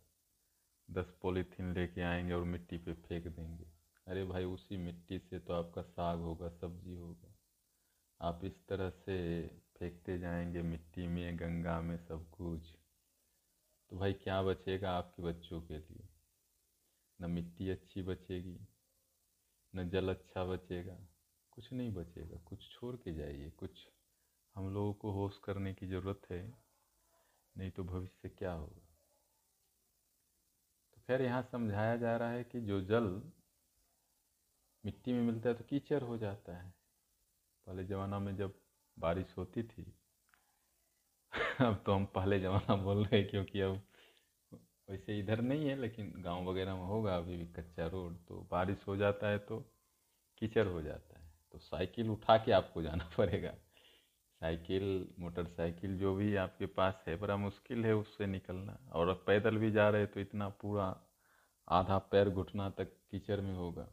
दस 0.90 1.14
पॉलीथीन 1.22 1.74
लेके 1.74 2.02
आएँगे 2.02 2.34
और 2.34 2.44
मिट्टी 2.44 2.78
पे 2.78 2.94
फेंक 2.94 3.28
देंगे। 3.28 3.79
अरे 4.10 4.24
भाई, 4.26 4.44
उसी 4.44 4.78
मिट्टी 4.78 5.20
से 5.20 5.40
तो 5.40 5.54
आपका 5.54 5.82
साग 5.82 6.20
होगा, 6.20 6.50
सब्ज़ी 6.50 6.96
होगा। 6.96 7.36
आप 8.22 8.46
इस 8.46 8.68
तरह 8.68 8.90
से 8.90 9.48
फेंकते 9.48 10.20
जाएँगे 10.20 10.62
मिट्टी 10.62 11.08
में, 11.08 11.40
गंगा 11.40 11.82
में 11.82 11.98
सब 11.98 12.30
कुछ। 12.30 12.62
तो 13.90 13.98
भाई, 13.98 14.14
क्या 14.14 14.44
बचेगा 14.44 14.92
आपके 14.92 15.24
बच्चों 15.24 15.62
के 15.62 15.78
लिए? 15.78 16.10
न 17.22 17.32
मिट्टी 17.32 17.70
अच्छी 17.70 18.02
बचेगी, 18.02 18.68
न 19.76 19.90
जल 19.90 20.10
अच्छा 20.10 20.46
बचेगा, 20.46 20.98
कुछ 21.52 21.74
नहीं 21.74 21.94
बचेगा। 21.94 22.38
कुछ 22.38 22.72
छोड़ 22.72 22.96
के 22.96 23.14
जाइए, 23.14 23.50
कुछ 23.50 23.88
हम 24.56 24.74
लोगों 24.74 24.94
को 24.94 25.12
होश 25.12 25.38
करने 25.44 25.74
की 25.74 25.88
ज़रूरत 25.88 26.22
है, 26.32 26.54
नहीं 27.58 27.72
तो 27.72 27.84
भविष्य 27.84 28.30
क्या 28.30 28.54
होगा? 28.54 28.88
तो 30.94 31.02
खैर, 31.08 31.22
यहाँ 31.22 31.44
समझाया 31.52 31.98
जा 31.98 32.18
रहा 32.18 32.32
है 32.32 32.44
कि 32.44 32.62
जो 32.62 32.82
जल 32.82 33.32
मिट्टी 34.86 35.14
में 35.14 35.22
मिलता 35.22 35.50
है 35.50 35.56
तो 35.56 35.64
कीचड़ 35.64 36.04
हो 36.04 36.18
जाता 36.18 36.58
है। 36.58 36.74
पहले 37.68 37.84
ज़माना 37.84 38.20
में 38.20 38.36
जब 38.36 38.54
बारिश 38.98 39.34
होती 39.38 39.64
थी, 39.64 39.94
अब 41.62 41.84
तो 41.86 41.94
हम 41.94 42.06
पहले 42.06 42.40
ज़माना 42.40 42.76
बोल 42.76 43.04
रहे 43.06 43.20
हैं 43.22 43.30
क्योंकि 43.30 43.62
अब 43.62 43.82
वैसे 44.90 45.20
इधर 45.20 45.42
नहीं 45.42 45.68
है, 45.70 45.76
लेकिन 45.76 46.14
गाँव 46.18 46.50
वगैरह 46.50 46.76
में 46.76 46.84
होगा 46.84 47.18
अभी 47.18 47.38
भी 47.38 47.46
कच्चा 47.46 47.88
रोड 47.88 48.18
तो 48.28 48.48
बारिश 48.52 48.88
हो 48.88 48.96
जाता 48.98 49.28
है 49.28 49.38
तो 49.38 49.60
कीचड़ 50.38 50.68
हो 50.68 50.82
जाता 50.82 51.20
है। 51.20 51.32
तो 51.52 51.60
साइकिल 51.60 52.10
उठा 52.10 52.38
के 52.38 52.52
आपको 52.52 52.82
जाना 52.82 53.10
पड़ेगा। 53.18 53.52
साइकिल, 54.42 55.08
मोटरसाइकिल 55.20 55.98
जो 55.98 56.16
भी 56.16 56.36
आपके 56.36 56.66
पास 56.66 57.04
है, 57.08 57.16
बड़ा 57.16 57.38
मुश्किल 57.38 57.86
है 57.86 57.96
उससे 57.96 58.28
निकलना। 58.28 58.78
और 58.94 59.14
पैदल 59.28 59.58
भी 59.58 59.72
जा 59.72 59.90
रहे 59.90 60.06
तो 60.06 60.20
इतना 60.20 60.50
पूरा 60.50 60.96
आधा 61.68 61.98
पैर 61.98 62.30
घुटना 62.30 62.70
तक 62.70 62.94
कीचड़ 63.12 63.42
में 63.42 63.56
होगा। 63.56 63.88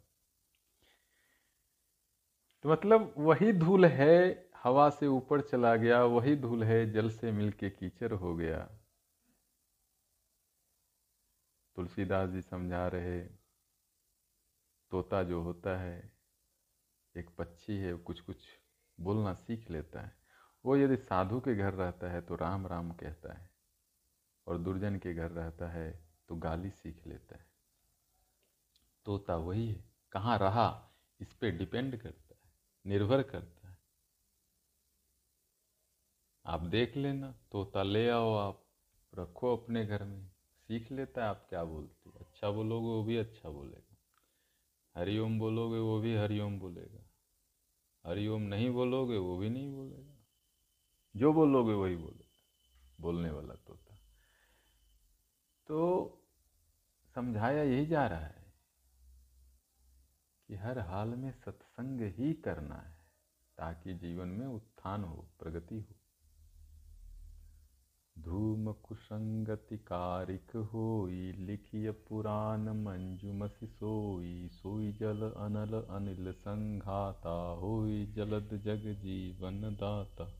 तो 2.64 2.68
मतलब 2.68 3.14
वही 3.18 3.52
धूल 3.52 3.84
है, 3.84 4.48
हवा 4.62 4.88
से 4.90 5.06
ऊपर 5.06 5.40
चला 5.40 5.74
गया, 5.76 6.02
वही 6.04 6.36
धूल 6.36 6.64
है, 6.64 6.90
जल 6.92 7.10
से 7.10 7.32
मिलके 7.32 7.70
कीचड़ 7.70 8.12
हो 8.12 8.34
गया। 8.36 8.58
तुलसीदास 11.76 12.28
जी 12.30 12.42
समझा 12.42 12.86
रहे, 12.88 13.20
तोता 14.92 15.22
जो 15.22 15.40
होता 15.42 15.76
है, 15.78 16.12
एक 17.14 17.30
पक्षी 17.38 17.76
है 17.76 17.94
कुछ 17.94 18.20
कुछ 18.20 18.46
बोलना 18.98 19.34
सीख 19.34 19.70
लेता 19.70 20.00
है। 20.00 20.14
वो 20.64 20.76
यदि 20.76 20.96
साधु 20.96 21.40
के 21.40 21.54
घर 21.54 21.72
रहता 21.74 22.10
है 22.10 22.20
तो 22.20 22.36
राम 22.36 22.66
राम 22.66 22.90
कहता 22.92 23.32
है, 23.32 23.50
और 24.46 24.58
दुर्जन 24.58 24.98
के 24.98 25.14
घर 25.14 25.30
रहता 25.30 25.68
है 25.68 25.90
तो 26.28 26.36
गाली 26.36 26.70
सीख 26.72 27.06
लेता 27.06 27.36
है। 27.36 27.46
तोता 29.06 29.36
वही 29.36 29.68
है, 29.68 29.84
कहाँ 30.12 30.38
रहा, 30.38 30.68
इस 31.20 31.32
पे 31.32 31.50
डिपेंड 31.50 31.96
करता 31.96 32.25
निर्भर 32.86 33.22
करता 33.22 33.68
है। 33.68 33.78
आप 36.46 36.60
देख 36.60 36.96
लेना, 36.96 37.32
तोता 37.32 37.82
ले 37.82 38.10
आओ 38.10 38.34
आप, 38.34 38.66
रखो 39.14 39.56
अपने 39.56 39.86
घर 39.86 40.04
में, 40.04 40.28
सीख 40.58 40.92
लेता 40.92 41.22
है 41.22 41.28
आप 41.28 41.46
क्या 41.48 41.64
बोलते 41.64 42.10
हो। 42.10 42.18
अच्छा 42.18 42.50
बोलोगे 42.50 42.86
वो 42.86 43.04
भी 43.04 43.16
अच्छा 43.16 43.48
बोलेगा। 43.48 43.96
हरिओम 44.96 45.38
बोलोगे 45.38 45.78
वो 45.78 46.00
भी 46.00 46.16
हरिओम 46.16 46.58
बोलेगा। 46.58 47.10
हरिओम 48.06 48.42
नहीं 48.42 48.70
बोलोगे 48.70 49.16
वो 49.16 49.38
भी 49.38 49.50
नहीं 49.50 49.74
बोलेगा। 49.74 50.26
जो 51.16 51.32
बोलोगे 51.32 51.72
वही 51.72 51.96
बोलेगा, 51.96 52.42
बोलने 53.00 53.30
वाला 53.30 53.54
तोता। 53.54 53.94
तो 55.66 56.08
समझाया 57.14 57.62
यही 57.62 57.86
जा 57.86 58.06
रहा 58.06 58.26
है 58.26 58.52
कि 60.48 60.54
हर 60.54 60.78
हाल 60.78 61.08
में 61.08 61.32
सत्संग 61.32 61.65
ही 61.80 62.32
करना 62.32 62.74
है, 62.74 62.98
ताकि 63.58 63.94
जीवन 63.94 64.28
में 64.28 64.46
उत्थान 64.46 65.04
हो, 65.04 65.28
प्रगति 65.40 65.80
हो। 65.80 65.96
धूम 68.18 68.72
कुसंगति 68.72 69.78
कारिक 69.78 70.56
होई, 70.56 71.32
लिखिय 71.32 71.90
पुराण 71.90 72.60
मंजुमसि 72.60 73.66
सोई 73.66 74.48
सोई 74.48 74.92
जल 74.92 75.30
अनल 75.30 75.82
अनिल 75.82 76.32
संघाता 76.32 77.52
होई, 77.52 78.06
जलद 78.06 78.48
जग 78.64 79.00
जीवन 79.02 79.60
दाता। 79.74 80.32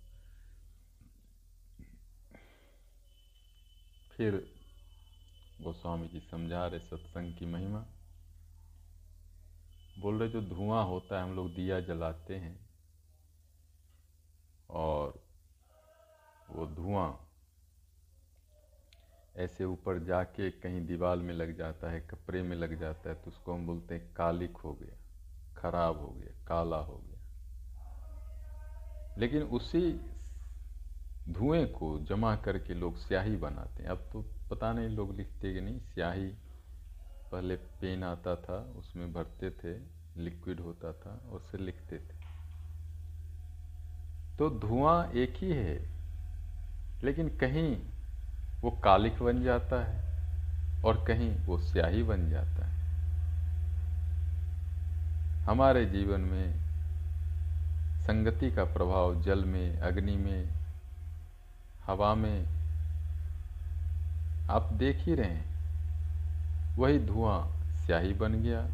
फिर 4.11 4.55
गोस्वामी 5.61 6.09
जी 6.09 6.21
समझा 6.21 6.67
रहे 6.67 6.81
सत्संग 6.81 7.35
की 7.35 7.47
महिमा। 7.47 7.87
बोल 9.99 10.19
रहे, 10.19 10.29
जो 10.29 10.41
धुआँ 10.41 10.85
होता 10.85 11.17
है, 11.17 11.23
हम 11.23 11.37
लोग 11.37 11.55
दिया 11.55 11.81
जलाते 11.81 12.35
हैं। 12.35 12.59
और 14.71 15.23
वो 16.51 16.67
धुआँ 16.67 17.23
ऐसे 19.37 19.65
ऊपर 19.65 19.99
जाके 19.99 20.51
कहीं 20.51 20.87
दीवार 20.87 21.17
में 21.17 21.35
लग 21.35 21.57
जाता 21.57 21.91
है, 21.91 22.01
कपड़े 22.01 22.43
में 22.43 22.57
लग 22.57 22.79
जाता 22.81 23.11
है 23.11 23.15
तो 23.15 23.31
उसको 23.31 23.55
हम 23.55 23.67
बोलते 23.67 23.95
हैं 23.95 24.15
कालिक 24.15 24.57
हो 24.57 24.73
गया, 24.75 24.97
खराब 25.57 25.99
हो 26.01 26.09
गया, 26.09 26.35
काला 26.47 26.77
हो 26.77 26.97
गया। 26.97 27.21
लेकिन 29.19 29.43
उसी 29.43 29.93
धुएँ 31.29 31.67
को 31.67 31.99
जमा 31.99 32.37
करके 32.37 32.75
लोग 32.75 32.97
स्याही 32.97 33.37
बनाते 33.37 33.83
हैं। 33.83 33.91
अब 33.91 34.09
तो 34.13 34.23
पता 34.51 34.73
नहीं 34.73 34.89
लोग 34.89 35.15
लिखते 35.17 35.53
कि 35.55 35.61
नहीं, 35.61 35.81
स्याही 35.81 36.35
पहले 37.33 37.57
पेन 37.57 38.05
आता 38.05 38.37
था, 38.37 38.75
उसमें 38.77 39.13
भरते 39.13 39.51
थे, 39.51 39.97
लिक्विड 40.23 40.61
होता 40.61 40.93
था 40.93 41.31
उससे 41.31 41.59
लिखते 41.59 41.99
थे। 41.99 42.27
तो 44.39 44.51
धुआँ 44.51 45.11
एक 45.11 45.35
ही 45.37 45.51
है, 45.51 45.91
लेकिन 47.05 47.29
कहीं 47.29 47.83
वो 48.63 48.71
कालिक 48.71 49.23
बन 49.23 49.43
जाता 49.43 49.85
है 49.85 50.05
और 50.85 51.05
कहीं 51.05 51.37
वो 51.47 51.59
स्याही 51.59 52.03
बन 52.03 52.31
जाता 52.31 52.67
है। 52.67 52.77
हमारे 55.45 55.87
जीवन 55.87 56.21
में 56.21 56.55
संगति 58.01 58.51
का 58.51 58.65
प्रभाव 58.65 59.23
जल 59.23 59.45
में, 59.45 59.79
अग्नि 59.79 60.17
में, 60.17 60.49
हवा 61.87 62.15
में, 62.15 62.47
आप 64.51 64.73
देख 64.73 64.97
ही 64.97 65.15
रहे 65.15 65.31
हैं। 65.31 65.56
वही 66.79 66.99
धुआँ 66.99 67.53
स्याही 67.87 68.15
बन 68.15 68.43
गया। 68.43 68.69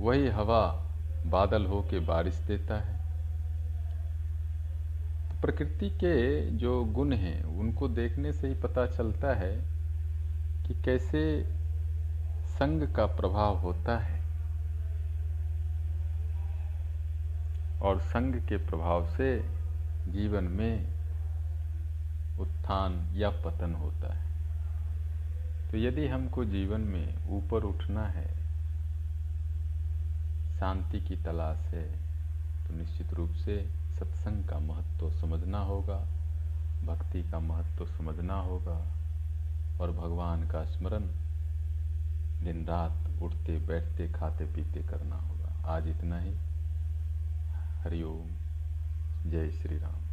वही 0.00 0.28
हवा 0.28 0.84
बादल 1.26 1.66
हो 1.66 1.82
के 1.82 1.98
बारिश 1.98 2.44
देता 2.46 2.74
है। 2.74 2.96
तो 5.28 5.40
प्रकृति 5.40 5.90
के 5.90 6.50
जो 6.50 6.84
गुण 6.84 7.12
हैं, 7.12 7.44
उनको 7.44 7.88
देखने 7.88 8.32
से 8.32 8.48
ही 8.48 8.54
पता 8.54 8.86
चलता 8.86 9.34
है 9.34 9.56
कि 10.66 10.82
कैसे 10.82 11.42
संग 12.46 12.88
का 12.88 13.06
प्रभाव 13.06 13.56
होता 13.56 13.98
है। 13.98 14.22
और 17.82 17.98
संग 17.98 18.34
के 18.34 18.56
प्रभाव 18.56 19.06
से 19.06 19.38
जीवन 20.08 20.44
में 20.44 20.86
उत्थान 22.38 23.10
या 23.14 23.30
पतन 23.30 23.74
होता 23.74 24.14
है। 24.14 24.25
तो 25.76 25.80
यदि 25.80 26.06
हमको 26.08 26.44
जीवन 26.44 26.80
में 26.80 27.28
ऊपर 27.28 27.64
उठना 27.64 28.06
है, 28.06 28.28
शांति 30.58 31.00
की 31.00 31.16
तलाश 31.16 31.58
है 31.58 31.84
तो 32.66 32.74
निश्चित 32.74 33.12
रूप 33.12 33.30
से 33.30 33.56
सत्संग 33.98 34.44
का 34.44 34.58
महत्व 34.58 34.98
तो 35.00 35.10
समझना 35.10 35.58
होगा, 35.58 35.98
भक्ति 36.84 37.22
का 37.22 37.38
महत्व 37.40 37.78
तो 37.78 37.86
समझना 37.86 38.34
होगा, 38.34 38.78
और 39.80 39.92
भगवान 39.92 40.48
का 40.48 40.64
स्मरण 40.64 41.04
दिन 42.44 42.66
रात 42.66 43.22
उठते, 43.22 43.58
बैठते, 43.58 44.08
खाते, 44.08 44.44
पीते 44.44 44.82
करना 44.82 45.16
होगा। 45.16 45.52
आज 45.66 45.88
इतना 45.88 46.18
ही। 46.18 46.34
हरिओम 47.82 48.26
जय 49.30 49.50
श्री 49.50 49.78
राम। 49.78 50.05